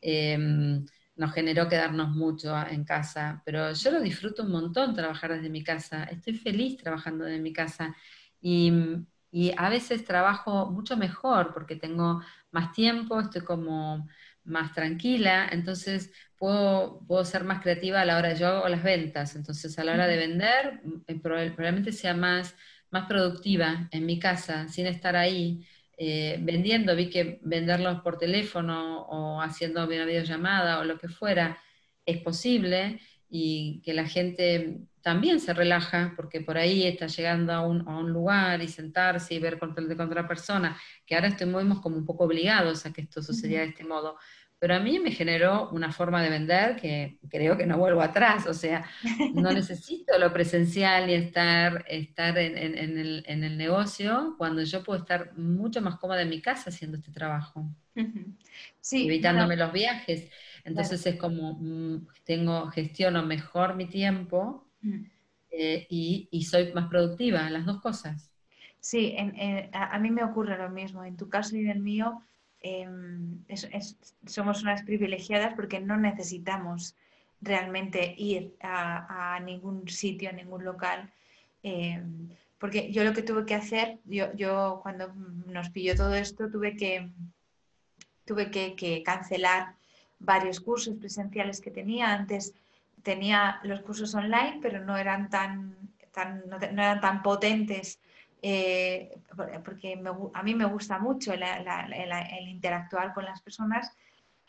Em, 0.01 0.85
nos 1.15 1.33
generó 1.33 1.67
quedarnos 1.69 2.09
mucho 2.15 2.55
en 2.67 2.83
casa, 2.83 3.41
pero 3.45 3.73
yo 3.73 3.91
lo 3.91 4.01
disfruto 4.01 4.43
un 4.43 4.51
montón 4.51 4.95
trabajar 4.95 5.33
desde 5.33 5.49
mi 5.49 5.63
casa, 5.63 6.03
estoy 6.05 6.33
feliz 6.37 6.77
trabajando 6.77 7.25
desde 7.25 7.39
mi 7.41 7.53
casa. 7.53 7.95
Y, 8.41 8.71
a 9.57 9.69
veces 9.69 10.03
trabajo 10.05 10.69
mucho 10.71 10.97
mejor 10.97 11.53
porque 11.53 11.75
tengo 11.77 12.21
más 12.51 12.73
tiempo, 12.73 13.19
estoy 13.21 13.41
como 13.43 14.07
más 14.43 14.73
tranquila, 14.73 15.47
entonces 15.51 16.11
puedo, 16.37 16.99
puedo 17.07 17.23
ser 17.23 17.43
más 17.45 17.61
creativa 17.61 18.01
a 18.01 18.05
la 18.05 18.17
hora, 18.17 18.33
yo 18.33 18.47
hago 18.47 18.67
las 18.67 18.83
ventas, 18.83 19.35
entonces 19.35 19.77
a 19.79 19.83
la 19.85 19.93
hora 19.93 20.07
de 20.07 20.17
vender 20.17 20.81
eh, 21.07 21.19
probablemente 21.21 21.91
sea 21.93 22.13
más, 22.13 22.55
más 22.89 23.07
productiva 23.07 23.87
en 23.91 24.05
mi 24.05 24.19
casa, 24.19 24.67
sin 24.67 24.87
estar 24.87 25.15
ahí. 25.15 25.65
Eh, 26.03 26.39
vendiendo, 26.41 26.95
vi 26.95 27.11
que 27.11 27.39
venderlos 27.43 28.01
por 28.01 28.17
teléfono 28.17 29.03
o 29.03 29.39
haciendo 29.39 29.85
una 29.85 30.03
videollamada 30.03 30.79
o 30.79 30.83
lo 30.83 30.97
que 30.97 31.07
fuera 31.07 31.59
es 32.07 32.17
posible 32.23 32.99
y 33.29 33.83
que 33.85 33.93
la 33.93 34.07
gente 34.07 34.79
también 35.03 35.39
se 35.39 35.53
relaja 35.53 36.13
porque 36.15 36.41
por 36.41 36.57
ahí 36.57 36.87
está 36.87 37.05
llegando 37.05 37.53
a 37.53 37.61
un, 37.61 37.87
a 37.87 37.99
un 37.99 38.11
lugar 38.11 38.63
y 38.63 38.67
sentarse 38.67 39.35
y 39.35 39.39
ver 39.39 39.59
contra, 39.59 39.85
de 39.85 39.95
contra 39.95 40.27
persona, 40.27 40.75
que 41.05 41.13
ahora 41.13 41.27
estamos 41.27 41.79
como 41.81 41.97
un 41.97 42.05
poco 42.07 42.23
obligados 42.23 42.83
a 42.87 42.91
que 42.91 43.01
esto 43.01 43.21
sucediera 43.21 43.61
de 43.61 43.69
este 43.69 43.83
modo 43.83 44.17
pero 44.61 44.75
a 44.75 44.79
mí 44.79 44.99
me 44.99 45.09
generó 45.09 45.71
una 45.71 45.91
forma 45.91 46.21
de 46.21 46.29
vender 46.29 46.75
que 46.75 47.17
creo 47.31 47.57
que 47.57 47.65
no 47.65 47.79
vuelvo 47.79 47.99
atrás, 47.99 48.45
o 48.45 48.53
sea, 48.53 48.85
no 49.33 49.51
necesito 49.51 50.19
lo 50.19 50.31
presencial 50.31 51.09
y 51.09 51.15
estar, 51.15 51.83
estar 51.87 52.37
en, 52.37 52.55
el, 52.55 53.57
negocio 53.57 54.35
cuando 54.37 54.61
yo 54.61 54.83
puedo 54.83 54.99
estar 54.99 55.35
mucho 55.35 55.81
más 55.81 55.97
cómoda 55.97 56.21
en 56.21 56.29
mi 56.29 56.43
casa 56.43 56.69
haciendo 56.69 56.97
este 56.97 57.11
trabajo, 57.11 57.65
evitándome 58.91 59.57
los 59.57 59.73
viajes. 59.73 60.29
Entonces 60.63 61.03
es 61.07 61.15
como, 61.15 61.57
mm, 61.59 62.07
tengo, 62.23 62.67
gestiono 62.67 63.23
mejor 63.25 63.75
mi 63.75 63.87
tiempo 63.87 64.67
eh, 65.49 65.87
y, 65.89 66.43
soy 66.43 66.71
más 66.71 66.87
productiva, 66.87 67.49
las 67.49 67.65
dos 67.65 67.81
cosas. 67.81 68.29
Sí, 68.79 69.15
a, 69.73 69.95
a 69.95 69.97
mí 69.97 70.11
me 70.11 70.23
ocurre 70.23 70.55
lo 70.55 70.69
mismo, 70.69 71.03
en 71.03 71.17
tu 71.17 71.29
caso 71.29 71.55
y 71.55 71.61
en 71.61 71.71
el 71.71 71.79
mío 71.79 72.21
Em, 72.61 73.43
somos 74.25 74.61
unas 74.61 74.83
privilegiadas 74.83 75.53
porque 75.55 75.79
no 75.79 75.97
necesitamos 75.97 76.95
realmente 77.41 78.13
ir 78.17 78.55
a, 78.61 79.39
ningún 79.43 79.87
sitio, 79.87 80.29
a 80.29 80.33
ningún 80.33 80.63
local. 80.63 81.11
Em, 81.63 82.29
porque 82.59 82.91
yo 82.91 83.03
lo 83.03 83.13
que 83.13 83.23
tuve 83.23 83.45
que 83.45 83.55
hacer, 83.55 83.97
yo, 84.05 84.31
yo, 84.33 84.79
cuando 84.83 85.11
nos 85.47 85.69
pilló 85.71 85.95
todo 85.95 86.13
esto, 86.13 86.49
tuve 86.51 86.75
que, 86.75 87.09
tuve 88.25 88.51
que, 88.51 89.01
cancelar 89.03 89.75
varios 90.19 90.59
cursos 90.59 90.95
presenciales 90.97 91.61
que 91.61 91.71
tenía. 91.71 92.13
Antes 92.13 92.53
tenía 93.01 93.59
los 93.63 93.81
cursos 93.81 94.13
online, 94.13 94.59
pero 94.61 94.85
no 94.85 94.95
eran 94.97 95.31
tan, 95.31 95.75
tan, 96.11 96.47
no 96.47 96.57
eran 96.57 97.01
tan 97.01 97.23
potentes 97.23 97.99
eh, 98.41 99.19
porque 99.63 100.01
a 100.33 100.43
mí 100.43 100.55
me 100.55 100.65
gusta 100.65 100.97
mucho 100.97 101.31
el, 101.33 101.43
interactuar 102.47 103.13
con 103.13 103.25
las 103.25 103.41
personas, 103.41 103.91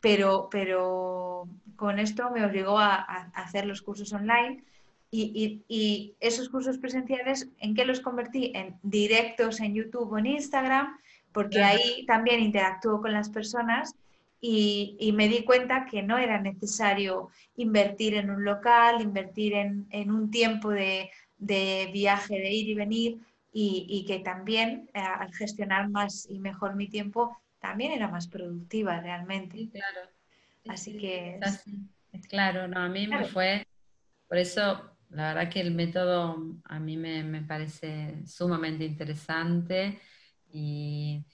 pero, 0.00 0.48
pero 0.50 1.46
con 1.76 1.98
esto 1.98 2.30
me 2.30 2.44
obligó 2.44 2.78
a, 2.78 2.96
hacer 3.34 3.66
los 3.66 3.82
cursos 3.82 4.12
online 4.12 4.64
y, 5.10 6.14
esos 6.20 6.48
cursos 6.48 6.78
presenciales, 6.78 7.48
¿en 7.58 7.74
qué 7.74 7.84
los 7.84 8.00
convertí? 8.00 8.50
En 8.54 8.76
directos 8.82 9.60
en 9.60 9.74
YouTube 9.74 10.10
o 10.10 10.18
en 10.18 10.26
Instagram, 10.26 10.98
porque 11.32 11.62
ahí 11.62 12.06
también 12.06 12.40
interactúo 12.40 13.00
con 13.02 13.12
las 13.12 13.28
personas 13.28 13.94
y, 14.40 15.12
me 15.14 15.28
di 15.28 15.44
cuenta 15.44 15.84
que 15.84 16.02
no 16.02 16.16
era 16.16 16.40
necesario 16.40 17.28
invertir 17.56 18.14
en 18.14 18.30
un 18.30 18.42
local, 18.42 19.02
invertir 19.02 19.52
en, 19.52 20.10
un 20.10 20.30
tiempo 20.30 20.70
de, 20.70 21.10
de 21.36 21.90
viaje, 21.92 22.34
de 22.38 22.50
ir 22.50 22.70
y 22.70 22.74
venir, 22.74 23.18
y, 23.52 24.04
que 24.06 24.20
también 24.20 24.88
eh, 24.94 25.00
al 25.00 25.32
gestionar 25.34 25.90
más 25.90 26.26
y 26.28 26.38
mejor 26.38 26.74
mi 26.74 26.88
tiempo, 26.88 27.36
también 27.60 27.92
era 27.92 28.08
más 28.08 28.26
productiva 28.26 28.98
realmente. 29.00 29.68
claro. 29.70 30.08
Así 30.68 30.96
que... 30.96 31.38
Es, 32.12 32.26
claro, 32.28 32.68
no, 32.68 32.80
a 32.80 32.88
mí 32.88 33.06
me 33.06 33.24
fue, 33.24 33.66
por 34.28 34.36
eso 34.36 34.96
la 35.10 35.34
verdad 35.34 35.50
que 35.50 35.60
el 35.60 35.72
método 35.72 36.58
a 36.64 36.78
mí 36.78 36.96
me, 36.96 37.42
parece 37.42 38.26
sumamente 38.26 38.84
interesante 38.84 40.00
y, 40.52 41.24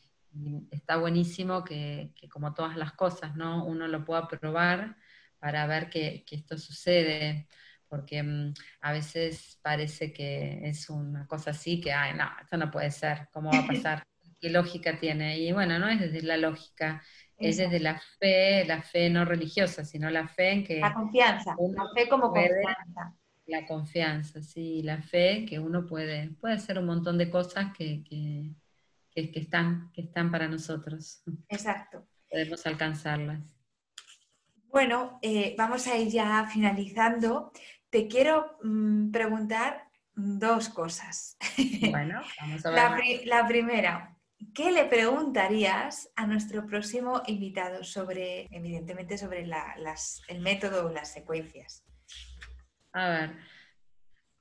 está 0.70 0.98
buenísimo 0.98 1.64
que, 1.64 2.12
como 2.30 2.54
todas 2.54 2.76
las 2.76 2.92
cosas, 2.92 3.34
¿no? 3.34 3.64
Uno 3.64 3.88
lo 3.88 4.04
pueda 4.04 4.28
probar 4.28 4.96
para 5.40 5.66
ver 5.66 5.90
que, 5.90 6.24
que 6.24 6.36
esto 6.36 6.56
sucede 6.56 7.48
porque 7.88 8.22
mm, 8.22 8.54
a 8.82 8.92
veces 8.92 9.58
parece 9.62 10.12
que 10.12 10.60
es 10.68 10.88
una 10.90 11.26
cosa 11.26 11.50
así, 11.50 11.80
que, 11.80 11.92
ay, 11.92 12.14
no, 12.14 12.28
esto 12.40 12.56
no 12.56 12.70
puede 12.70 12.90
ser, 12.90 13.28
¿cómo 13.32 13.50
va 13.50 13.58
a 13.58 13.66
pasar? 13.66 14.06
¿Qué 14.40 14.50
lógica 14.50 14.98
tiene? 14.98 15.38
Y 15.38 15.52
bueno, 15.52 15.78
no 15.78 15.88
es 15.88 16.00
desde 16.00 16.22
la 16.22 16.36
lógica, 16.36 17.02
es 17.36 17.56
desde 17.56 17.80
la 17.80 18.00
fe, 18.18 18.64
la 18.66 18.82
fe 18.82 19.10
no 19.10 19.24
religiosa, 19.24 19.84
sino 19.84 20.10
la 20.10 20.28
fe 20.28 20.52
en 20.52 20.64
que... 20.64 20.80
La 20.80 20.94
confianza, 20.94 21.56
la 21.58 21.84
fe 21.94 22.08
como 22.08 22.30
confianza. 22.30 23.14
La 23.46 23.66
confianza, 23.66 24.42
sí, 24.42 24.82
la 24.82 25.00
fe 25.00 25.46
que 25.48 25.58
uno 25.58 25.86
puede, 25.86 26.30
puede 26.40 26.54
hacer 26.54 26.78
un 26.78 26.86
montón 26.86 27.16
de 27.16 27.30
cosas 27.30 27.72
que, 27.76 28.04
que, 28.04 28.52
que, 29.10 29.40
están, 29.40 29.90
que 29.92 30.02
están 30.02 30.30
para 30.30 30.46
nosotros. 30.48 31.22
Exacto. 31.48 32.06
Podemos 32.30 32.66
alcanzarlas. 32.66 33.40
Bueno, 34.70 35.18
eh, 35.22 35.54
vamos 35.56 35.86
a 35.86 35.96
ir 35.96 36.08
ya 36.08 36.46
finalizando 36.46 37.50
te 37.90 38.08
quiero 38.08 38.58
mm, 38.62 39.10
preguntar 39.10 39.88
dos 40.14 40.68
cosas. 40.68 41.36
Bueno, 41.90 42.20
vamos 42.40 42.66
a 42.66 42.70
ver. 42.70 43.26
La, 43.26 43.46
primera, 43.46 44.16
¿qué 44.54 44.72
le 44.72 44.84
preguntarías 44.84 46.10
a 46.16 46.26
nuestro 46.26 46.66
próximo 46.66 47.22
invitado 47.26 47.84
sobre, 47.84 48.48
evidentemente, 48.50 49.16
sobre 49.16 49.48
el 50.28 50.40
método 50.40 50.86
o 50.86 50.92
las 50.92 51.12
secuencias? 51.12 51.84
A 52.92 53.08
ver, 53.08 53.36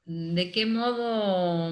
¿de 0.05 0.51
qué 0.51 0.65
modo, 0.65 1.69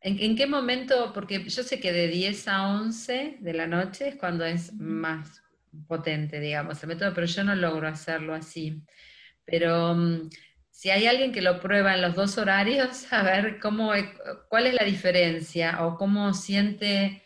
en, 0.00 0.36
qué 0.36 0.46
momento, 0.46 1.12
porque 1.12 1.44
yo 1.44 1.62
sé 1.62 1.78
que 1.78 1.92
de 1.92 2.08
10 2.08 2.48
a 2.48 2.68
11 2.68 3.36
de 3.40 3.52
la 3.52 3.66
noche 3.66 4.08
es 4.08 4.16
cuando 4.16 4.44
es 4.44 4.72
más 4.74 5.42
potente, 5.86 6.40
digamos, 6.40 6.82
el 6.82 6.88
método, 6.88 7.12
pero 7.14 7.26
yo 7.26 7.44
no 7.44 7.54
logro 7.54 7.88
hacerlo 7.88 8.34
así. 8.34 8.82
Pero 9.44 9.94
mm, 9.94 10.30
si 10.70 10.90
hay 10.90 11.06
alguien 11.06 11.32
que 11.32 11.42
lo 11.42 11.60
prueba 11.60 11.94
en 11.94 12.02
los 12.02 12.14
dos 12.14 12.38
horarios, 12.38 13.06
a 13.12 13.22
ver 13.22 13.60
cómo, 13.60 13.94
e, 13.94 14.12
cuál 14.48 14.66
es 14.66 14.74
la 14.74 14.84
diferencia 14.84 15.84
o 15.84 15.96
cómo 15.96 16.32
siente 16.34 17.22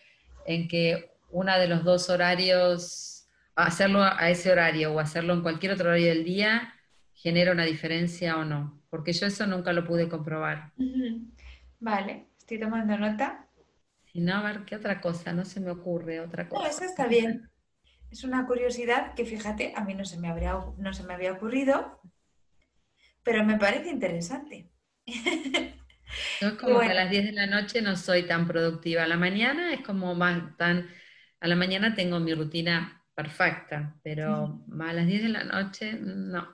en 0.46 0.68
que 0.68 1.10
una 1.30 1.58
de 1.58 1.68
los 1.68 1.84
dos 1.84 2.08
horarios, 2.10 3.28
hacerlo 3.54 4.02
a 4.02 4.30
ese 4.30 4.52
horario 4.52 4.92
o 4.92 5.00
hacerlo 5.00 5.34
en 5.34 5.42
cualquier 5.42 5.72
otro 5.72 5.88
horario 5.88 6.08
del 6.08 6.24
día, 6.24 6.74
genera 7.12 7.52
una 7.52 7.64
diferencia 7.64 8.36
o 8.36 8.44
no. 8.44 8.80
Porque 8.90 9.12
yo 9.12 9.26
eso 9.26 9.46
nunca 9.46 9.72
lo 9.72 9.84
pude 9.84 10.08
comprobar. 10.08 10.72
Vale, 11.80 12.28
estoy 12.38 12.60
tomando 12.60 12.96
nota. 12.96 13.48
Y 14.12 14.20
no, 14.20 14.36
a 14.36 14.42
ver, 14.42 14.64
¿qué 14.64 14.76
otra 14.76 15.00
cosa? 15.00 15.32
No 15.32 15.44
se 15.44 15.60
me 15.60 15.70
ocurre 15.70 16.20
otra 16.20 16.48
cosa. 16.48 16.62
No, 16.62 16.68
eso 16.68 16.84
está 16.84 17.06
bien. 17.06 17.50
Es 18.10 18.24
una 18.24 18.46
curiosidad 18.46 19.14
que, 19.14 19.24
fíjate, 19.24 19.72
a 19.76 19.84
mí 19.84 19.94
no 19.94 20.04
se 20.04 20.18
me, 20.18 20.28
habría, 20.28 20.58
no 20.78 20.94
se 20.94 21.02
me 21.02 21.14
había 21.14 21.32
ocurrido, 21.32 22.00
pero 23.22 23.44
me 23.44 23.58
parece 23.58 23.90
interesante. 23.90 24.70
Yo 26.40 26.56
como 26.56 26.80
que 26.80 26.86
a 26.86 26.94
las 26.94 27.10
10 27.10 27.24
de 27.26 27.32
la 27.32 27.46
noche 27.46 27.82
no 27.82 27.96
soy 27.96 28.24
tan 28.24 28.46
productiva. 28.46 29.02
A 29.02 29.08
la 29.08 29.16
mañana 29.16 29.72
es 29.72 29.80
como 29.80 30.14
más 30.14 30.56
tan... 30.56 30.88
A 31.40 31.48
la 31.48 31.56
mañana 31.56 31.94
tengo 31.94 32.18
mi 32.20 32.32
rutina 32.34 33.04
perfecta, 33.14 33.96
pero 34.02 34.64
a 34.78 34.92
las 34.92 35.06
10 35.06 35.22
de 35.22 35.28
la 35.28 35.44
noche 35.44 35.94
no. 35.94 36.52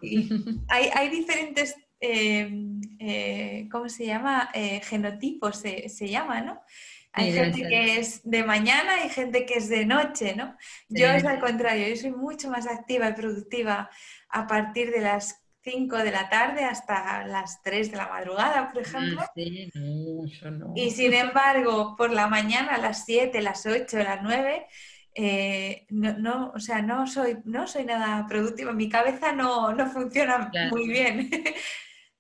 Hay, 0.69 0.91
hay 0.95 1.09
diferentes, 1.09 1.77
eh, 2.01 2.51
eh, 2.99 3.69
¿cómo 3.71 3.89
se 3.89 4.07
llama? 4.07 4.49
Eh, 4.55 4.81
genotipos 4.85 5.59
se, 5.59 5.89
se, 5.89 6.09
llama, 6.09 6.41
¿no? 6.41 6.61
Hay 7.13 7.33
gente 7.33 7.69
que 7.69 7.99
es 7.99 8.23
de 8.25 8.43
mañana 8.43 9.05
y 9.05 9.11
gente 9.11 9.45
que 9.45 9.55
es 9.55 9.69
de 9.69 9.85
noche, 9.85 10.35
¿no? 10.35 10.57
Yo 10.89 11.09
es 11.09 11.25
al 11.25 11.41
contrario, 11.41 11.89
yo 11.89 11.97
soy 11.97 12.11
mucho 12.11 12.49
más 12.51 12.67
activa 12.67 13.11
y 13.11 13.13
productiva 13.13 13.91
a 14.31 14.47
partir 14.47 14.91
de 14.91 15.01
las 15.01 15.43
5 15.63 15.99
de 15.99 16.11
la 16.11 16.29
tarde 16.29 16.65
hasta 16.65 17.27
las 17.27 17.63
3 17.63 17.91
de 17.91 17.97
la 17.97 18.09
madrugada, 18.09 18.73
por 18.73 18.83
ah, 18.83 18.87
ejemplo. 18.87 19.23
sí, 19.35 19.71
no, 19.75 20.27
yo 20.27 20.51
no. 20.51 20.73
Y 20.75 20.91
sin 20.91 21.13
embargo, 21.13 21.95
por 21.97 22.13
la 22.13 22.29
mañana 22.29 22.75
a 22.75 22.79
las 22.79 23.05
7, 23.05 23.41
las 23.43 23.67
8, 23.67 23.99
las 23.99 24.23
9, 24.23 24.67
eh, 25.15 25.87
no, 25.91 26.19
no, 26.19 26.53
o 26.55 26.59
sea, 26.59 26.81
no 26.81 27.07
soy, 27.07 27.37
no 27.45 27.67
soy 27.67 27.85
nada 27.85 28.27
productiva, 28.27 28.73
mi 28.73 28.89
cabeza 28.89 29.33
no, 29.33 29.73
no 29.75 29.87
funciona 29.89 30.51
muy 30.71 30.89
bien. 30.89 31.31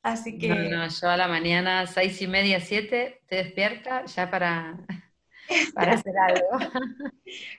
Así 0.02 0.36
que... 0.36 0.48
No, 0.48 0.56
no, 0.56 0.88
yo 0.88 1.08
a 1.08 1.16
la 1.16 1.28
mañana, 1.28 1.86
seis 1.86 2.20
y 2.22 2.26
media, 2.26 2.60
siete, 2.60 3.22
te 3.28 3.36
despierta 3.36 4.04
ya 4.06 4.30
para, 4.30 4.76
para 5.74 5.94
hacer 5.94 6.14
algo. 6.18 6.48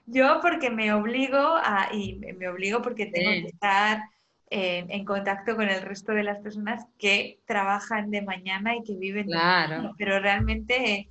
yo 0.05 0.39
porque 0.41 0.69
me 0.69 0.93
obligo 0.93 1.39
a, 1.39 1.89
y 1.93 2.15
me 2.15 2.47
obligo 2.49 2.81
porque 2.81 3.05
tengo 3.05 3.31
que 3.31 3.47
estar 3.47 4.03
en, 4.49 5.05
contacto 5.05 5.55
con 5.55 5.69
el 5.69 5.81
resto 5.81 6.11
de 6.11 6.23
las 6.23 6.39
personas 6.39 6.85
que 6.99 7.39
trabajan 7.45 8.11
de 8.11 8.21
mañana 8.21 8.75
y 8.75 8.83
que 8.83 8.93
viven 8.95 9.25
claro. 9.25 9.93
Pero 9.97 10.19
realmente, 10.19 11.09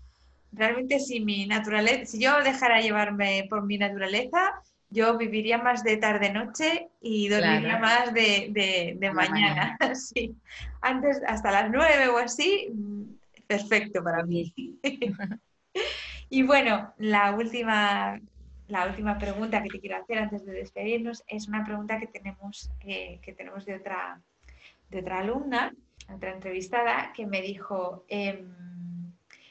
realmente 0.53 1.01
si 1.01 1.21
mi 1.21 1.47
naturaleza, 1.47 2.07
si 2.07 2.23
yo 2.23 2.41
dejara 2.43 2.81
llevarme 2.81 3.47
por 3.49 3.65
mi 3.65 3.79
naturaleza, 3.79 4.63
yo 4.93 5.17
viviría 5.17 5.59
más 5.59 5.83
de 5.83 5.97
tarde-noche 5.97 6.89
y 7.01 7.29
dormiría 7.29 7.79
más 7.79 8.13
de, 8.13 9.11
mañana. 9.13 9.77
sí. 9.95 10.37
Antes, 10.81 11.23
hasta 11.27 11.51
las 11.51 11.71
nueve 11.71 12.09
o 12.09 12.19
así, 12.19 12.69
mm, 12.73 13.03
perfecto 13.47 14.03
para 14.03 14.25
mí. 14.25 14.55
y 16.31 16.43
bueno, 16.43 16.93
la 16.99 17.33
última 17.35 18.21
la 18.73 18.87
última 18.87 19.19
pregunta 19.19 19.63
que 19.63 19.69
te 19.69 19.81
quiero 19.81 19.97
hacer 19.97 20.19
antes 20.19 20.47
de 20.47 20.53
despedirnos 20.53 21.23
es 21.27 21.47
una 21.47 21.63
pregunta 21.63 21.99
que 21.99 22.07
tenemos, 22.07 22.71
eh, 22.81 23.19
que 23.21 23.35
tenemos 23.35 23.67
de, 23.67 23.75
otra, 23.75 24.19
de 24.89 25.01
otra 25.01 25.19
alumna, 25.19 25.75
otra 26.09 26.33
entrevistada, 26.33 27.13
que 27.15 27.27
me 27.27 27.43
dijo, 27.43 28.07
em, 28.09 28.49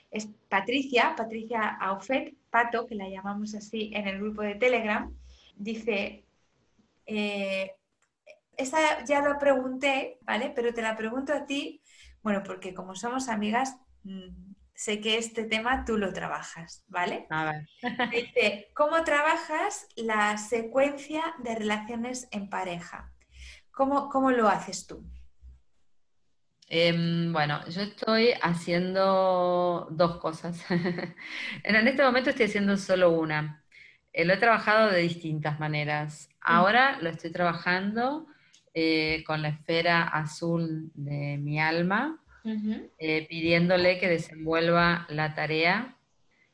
es 0.10 0.28
Patricia, 0.50 1.14
Patricia 1.16 1.78
Aufet, 1.80 2.34
Pato, 2.50 2.88
que 2.88 2.96
la 2.96 3.10
llamamos 3.10 3.54
así 3.54 3.92
en 3.94 4.08
el 4.08 4.18
grupo 4.18 4.42
de 4.42 4.56
Telegram, 4.56 5.14
dice, 5.62 6.26
eh, 7.06 7.72
esa 8.58 9.04
ya 9.06 9.22
la 9.22 9.38
pregunté, 9.38 10.18
¿vale? 10.22 10.52
Pero 10.56 10.74
te 10.74 10.82
la 10.82 10.98
pregunto 10.98 11.34
a 11.34 11.46
ti, 11.46 11.82
bueno, 12.22 12.44
porque 12.44 12.74
como 12.74 12.96
somos 12.96 13.30
amigas, 13.30 13.78
mm, 14.04 14.54
sé 14.74 15.00
que 15.00 15.18
este 15.18 15.44
tema 15.44 15.86
tú 15.86 15.98
lo 15.98 16.12
trabajas, 16.14 16.84
¿vale? 16.88 17.28
A 17.30 17.46
ver. 17.46 18.10
Dice, 18.12 18.72
¿cómo 18.76 19.04
trabajas 19.04 19.88
la 19.96 20.38
secuencia 20.38 21.36
de 21.44 21.56
relaciones 21.56 22.28
en 22.32 22.50
pareja? 22.50 23.12
¿Cómo, 23.72 24.10
cómo 24.10 24.32
lo 24.32 24.48
haces 24.48 24.88
tú? 24.88 25.06
Em, 26.68 27.34
bueno, 27.34 27.68
yo 27.68 27.82
estoy 27.82 28.34
haciendo 28.42 29.88
dos 29.92 30.18
cosas. 30.18 30.64
en 31.64 31.88
este 31.88 32.04
momento 32.04 32.30
estoy 32.30 32.46
haciendo 32.46 32.78
solo 32.78 33.12
una. 33.12 33.62
Eh, 34.14 34.26
lo 34.26 34.34
he 34.34 34.38
trabajado 34.38 34.92
de 34.92 35.02
distintas 35.02 35.60
maneras. 35.60 36.30
Ahora 36.42 37.00
lo 37.02 37.10
estoy 37.10 37.32
trabajando 37.32 38.28
eh, 38.74 39.24
con 39.26 39.42
la 39.42 39.50
esfera 39.50 40.04
azul 40.04 40.92
de 40.94 41.38
mi 41.38 41.60
alma, 41.60 42.20
eh, 42.98 43.28
pidiéndole 43.30 44.00
que 44.00 44.10
desenvuelva 44.10 45.06
la 45.10 45.36
tarea 45.36 45.96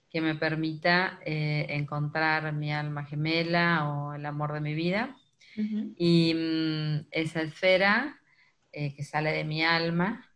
que 0.10 0.22
me 0.22 0.36
permita 0.36 1.20
encontrar 1.26 2.54
mi 2.54 2.74
alma 2.74 3.06
gemela 3.06 3.90
o 3.90 4.14
el 4.14 4.26
amor 4.26 4.54
de 4.54 4.62
mi 4.62 4.74
vida. 4.74 5.16
Y 5.56 6.34
mm, 6.34 7.08
esa 7.12 7.42
esfera 7.42 8.22
que 8.72 9.04
sale 9.04 9.32
de 9.32 9.44
mi 9.44 9.64
alma, 9.64 10.30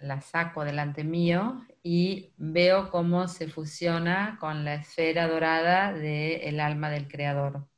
la 0.00 0.20
saco 0.20 0.64
delante 0.64 1.04
mío 1.04 1.64
y 1.86 2.32
veo 2.38 2.90
cómo 2.90 3.28
se 3.28 3.46
fusiona 3.46 4.38
con 4.40 4.64
la 4.64 4.76
esfera 4.76 5.28
dorada 5.28 5.92
del 5.92 6.58
alma 6.58 6.88
del 6.88 7.06
creador. 7.08 7.68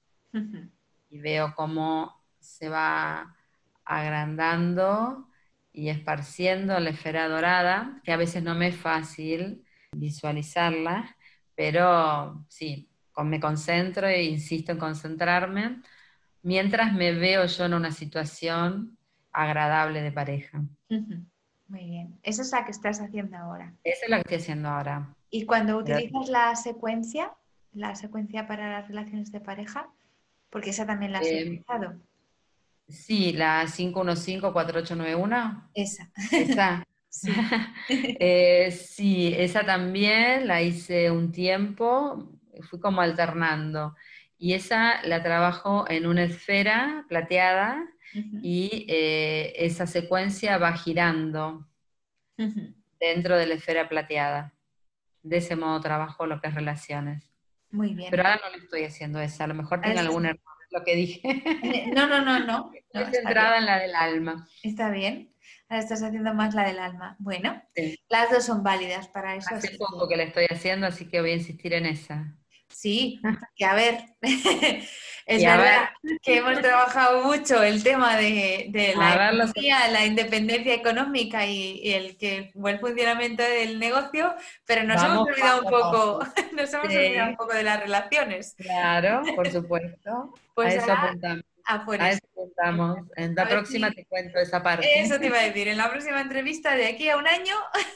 Y 1.11 1.19
veo 1.19 1.55
cómo 1.57 2.23
se 2.38 2.69
va 2.69 3.37
agrandando 3.85 5.29
y 5.73 5.88
esparciendo 5.88 6.79
la 6.79 6.90
esfera 6.90 7.29
dorada, 7.29 8.01
que 8.05 8.12
a 8.12 8.16
veces 8.16 8.45
no 8.45 8.55
me 8.55 8.69
es 8.69 8.77
fácil 8.77 9.64
visualizarla, 9.90 11.16
pero 11.57 12.45
sí, 12.49 12.88
me 13.25 13.40
concentro 13.40 14.07
e 14.07 14.23
insisto 14.23 14.71
en 14.71 14.79
concentrarme, 14.79 15.83
mientras 16.42 16.92
me 16.92 17.12
veo 17.12 17.45
yo 17.47 17.64
en 17.64 17.75
una 17.75 17.90
situación 17.90 18.97
agradable 19.33 20.01
de 20.03 20.12
pareja. 20.12 20.62
Muy 21.68 21.85
bien. 21.85 22.18
Esa 22.22 22.42
es 22.42 22.52
la 22.52 22.64
que 22.64 22.70
estás 22.70 23.00
haciendo 23.00 23.37
ahora. 23.37 23.74
Esa 23.83 24.05
es 24.05 24.11
la 24.11 24.16
que 24.16 24.22
estoy 24.22 24.38
haciendo 24.38 24.68
ahora. 24.68 25.14
Y 25.31 25.46
cuando 25.46 25.79
utilizas 25.79 26.29
la 26.29 26.55
secuencia, 26.55 27.33
la 27.72 27.94
secuencia 27.94 28.46
para 28.46 28.70
las 28.70 28.88
relaciones 28.88 29.33
de 29.33 29.40
pareja, 29.40 29.88
porque 30.50 30.70
esa 30.70 30.87
también 30.87 31.12
la 31.12 31.18
has 31.18 31.26
eh, 31.26 31.42
utilizado. 31.42 31.94
Sí, 32.88 33.33
la 33.33 33.64
515-4891. 33.64 35.70
Esa. 35.74 36.11
Esa. 36.33 36.83
Sí. 37.09 37.31
Eh, 37.88 38.70
sí, 38.72 39.33
esa 39.35 39.64
también 39.64 40.46
la 40.46 40.61
hice 40.61 41.11
un 41.11 41.33
tiempo, 41.33 42.29
fui 42.68 42.79
como 42.79 43.00
alternando. 43.00 43.94
Y 44.38 44.55
esa 44.55 45.03
la 45.03 45.22
trabajo 45.22 45.85
en 45.88 46.07
una 46.07 46.25
esfera 46.25 47.05
plateada 47.09 47.85
y 48.42 48.87
eh, 48.88 49.53
esa 49.57 49.87
secuencia 49.87 50.59
va 50.59 50.72
girando 50.72 51.66
dentro 53.01 53.37
de 53.37 53.46
la 53.46 53.55
esfera 53.55 53.88
plateada. 53.88 54.55
De 55.22 55.38
ese 55.38 55.57
modo 55.57 55.81
trabajo 55.81 56.27
lo 56.27 56.40
que 56.40 56.49
es 56.49 56.55
relaciones. 56.55 57.33
Muy 57.70 57.94
bien. 57.94 58.11
Pero 58.11 58.22
ahora 58.22 58.40
no 58.44 58.57
le 58.57 58.62
estoy 58.62 58.85
haciendo 58.85 59.20
esa, 59.20 59.44
a 59.44 59.49
lo 59.49 59.55
mejor 59.55 59.81
tiene 59.81 60.01
algún 60.01 60.27
error 60.27 60.57
lo 60.70 60.85
que 60.85 60.96
dije. 60.96 61.20
Eh, 61.62 61.90
no, 61.94 62.07
no, 62.07 62.25
no, 62.25 62.40
no. 62.40 62.70
Estoy 62.92 63.14
centrada 63.14 63.59
en 63.59 63.66
la 63.66 63.79
del 63.79 63.94
alma. 63.94 64.49
Está 64.62 64.90
bien. 64.90 65.33
Ahora 65.68 65.83
estás 65.83 66.03
haciendo 66.03 66.33
más 66.35 66.55
la 66.55 66.64
del 66.64 66.79
alma. 66.79 67.16
Bueno, 67.18 67.62
las 68.09 68.31
dos 68.31 68.44
son 68.44 68.62
válidas 68.62 69.09
para 69.09 69.35
eso. 69.35 69.55
Hace 69.55 69.77
poco 69.77 70.09
que 70.09 70.16
la 70.16 70.25
estoy 70.25 70.46
haciendo, 70.49 70.87
así 70.87 71.09
que 71.09 71.20
voy 71.20 71.31
a 71.31 71.35
insistir 71.35 71.72
en 71.75 71.87
esa. 71.87 72.37
Sí, 72.68 73.20
que 73.55 73.64
a 73.64 73.74
ver, 73.74 74.05
es 74.22 75.44
verdad 75.44 75.90
que 76.22 76.37
hemos 76.37 76.61
trabajado 76.61 77.24
mucho 77.24 77.62
el 77.62 77.83
tema 77.83 78.16
de, 78.16 78.70
la 78.96 79.33
la 79.90 80.05
independencia 80.05 80.74
económica 80.74 81.46
y, 81.46 81.92
el 81.92 82.16
que 82.16 82.50
buen 82.55 82.79
funcionamiento 82.81 83.42
del 83.42 83.79
negocio, 83.79 84.35
pero 84.66 84.85
nos 84.85 85.02
hemos 85.02 85.29
olvidado 85.29 85.62
un 85.62 85.70
poco, 85.70 86.26
nos 86.52 86.72
hemos 86.72 86.87
olvidado 86.87 87.31
un 87.31 87.37
poco 87.37 87.55
de 87.55 87.62
las 87.62 87.81
relaciones. 87.81 88.55
Claro, 88.57 89.22
por 89.35 89.48
supuesto. 89.52 90.35
Pues 90.55 90.74
a 90.74 90.79
eso 90.79 90.92
apuntamos. 90.92 91.44
A 91.66 92.11
eso 92.11 92.20
apuntamos. 92.33 92.98
En 93.16 93.35
la 93.35 93.48
próxima 93.48 93.90
te 93.90 94.05
cuento 94.07 94.38
esa 94.38 94.62
parte. 94.62 94.87
Eso 95.00 95.18
te 95.18 95.26
iba 95.26 95.38
a 95.38 95.42
decir, 95.42 95.68
en 95.68 95.76
la 95.76 95.90
próxima 95.90 96.20
entrevista 96.20 96.76
de 96.76 96.87
aquí 96.87 97.09
a 97.09 97.16
un 97.16 97.26
año 97.26 97.55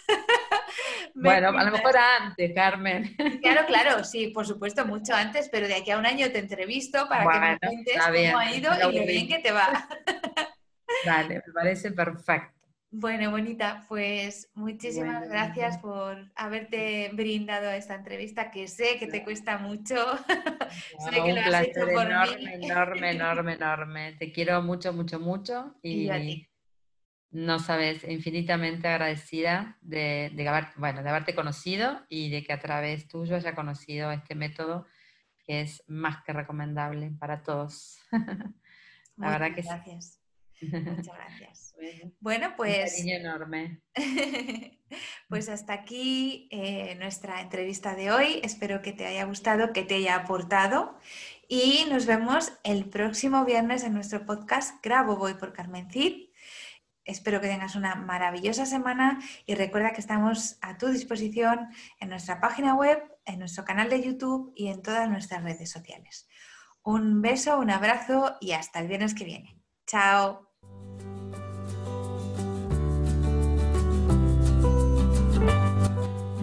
Bueno, 1.14 1.48
a 1.48 1.64
lo 1.64 1.70
mejor 1.70 1.96
antes, 1.96 2.52
Carmen. 2.54 3.16
Claro, 3.42 3.66
claro, 3.66 4.04
sí, 4.04 4.28
por 4.28 4.46
supuesto, 4.46 4.86
mucho 4.86 5.14
antes, 5.14 5.48
pero 5.50 5.68
de 5.68 5.74
aquí 5.74 5.90
a 5.90 5.98
un 5.98 6.06
año 6.06 6.30
te 6.30 6.38
entrevisto 6.38 7.08
para 7.08 7.24
que 7.30 7.40
me 7.40 7.58
cuentes 7.58 7.96
cómo 7.96 8.38
ha 8.38 8.52
ido 8.52 8.72
y 8.74 8.98
lo 8.98 9.06
bien 9.06 9.28
que 9.28 9.38
te 9.38 9.52
va. 9.52 9.88
Vale, 11.06 11.42
me 11.46 11.52
parece 11.52 11.92
perfecto. 11.92 12.59
Bueno, 12.92 13.30
bonita, 13.30 13.84
pues 13.88 14.50
muchísimas 14.54 15.28
gracias 15.28 15.78
por 15.78 16.32
haberte 16.34 17.10
brindado 17.14 17.70
esta 17.70 17.94
entrevista, 17.94 18.50
que 18.50 18.66
sé 18.66 18.98
que 18.98 19.06
te 19.06 19.22
cuesta 19.22 19.58
mucho. 19.58 19.94
sé 20.98 21.22
que 21.24 21.32
lo 21.32 21.40
has 21.40 21.62
hecho 21.62 21.80
por 21.80 22.06
enorme, 22.06 22.54
enorme, 22.54 23.10
enorme, 23.12 23.52
enorme. 23.54 24.12
Te 24.14 24.32
quiero 24.32 24.60
mucho, 24.62 24.92
mucho, 24.92 25.20
mucho. 25.20 25.76
Y, 25.82 26.10
y 26.10 26.48
no 27.30 27.60
sabes, 27.60 28.02
infinitamente 28.02 28.88
agradecida 28.88 29.78
de, 29.82 30.32
haber, 30.48 30.66
bueno, 30.76 31.04
de 31.04 31.10
haberte 31.10 31.34
conocido 31.36 32.04
y 32.08 32.28
de 32.30 32.42
que 32.42 32.52
a 32.52 32.58
través 32.58 33.06
tuyo 33.06 33.36
haya 33.36 33.54
conocido 33.54 34.10
este 34.10 34.34
método 34.34 34.86
que 35.46 35.60
es 35.60 35.84
más 35.86 36.24
que 36.24 36.32
recomendable 36.32 37.12
para 37.20 37.44
todos. 37.44 38.00
La 39.16 39.30
verdad 39.30 39.54
que 39.54 39.62
gracias. 39.62 40.19
Muchas 40.60 41.06
gracias. 41.16 41.74
Bueno, 42.20 42.54
pues. 42.56 43.00
Un 43.02 43.08
enorme. 43.08 43.80
pues 45.28 45.48
hasta 45.48 45.72
aquí 45.72 46.48
eh, 46.50 46.94
nuestra 46.96 47.40
entrevista 47.40 47.94
de 47.94 48.10
hoy. 48.10 48.40
Espero 48.42 48.82
que 48.82 48.92
te 48.92 49.06
haya 49.06 49.24
gustado, 49.24 49.72
que 49.72 49.82
te 49.82 49.96
haya 49.96 50.16
aportado. 50.16 50.98
Y 51.48 51.86
nos 51.90 52.06
vemos 52.06 52.52
el 52.62 52.84
próximo 52.88 53.44
viernes 53.44 53.82
en 53.82 53.94
nuestro 53.94 54.24
podcast 54.24 54.84
Grabo 54.84 55.16
Voy 55.16 55.34
por 55.34 55.52
Carmen 55.52 55.90
Cid. 55.90 56.28
Espero 57.04 57.40
que 57.40 57.48
tengas 57.48 57.74
una 57.74 57.96
maravillosa 57.96 58.66
semana 58.66 59.18
y 59.46 59.54
recuerda 59.54 59.92
que 59.92 60.00
estamos 60.00 60.58
a 60.60 60.78
tu 60.78 60.88
disposición 60.88 61.68
en 61.98 62.08
nuestra 62.08 62.40
página 62.40 62.74
web, 62.74 63.02
en 63.24 63.40
nuestro 63.40 63.64
canal 63.64 63.88
de 63.90 64.02
YouTube 64.02 64.52
y 64.54 64.68
en 64.68 64.82
todas 64.82 65.08
nuestras 65.08 65.42
redes 65.42 65.70
sociales. 65.70 66.28
Un 66.82 67.20
beso, 67.20 67.58
un 67.58 67.70
abrazo 67.70 68.36
y 68.40 68.52
hasta 68.52 68.78
el 68.78 68.88
viernes 68.88 69.14
que 69.14 69.24
viene. 69.24 69.60
Chao. 69.86 70.49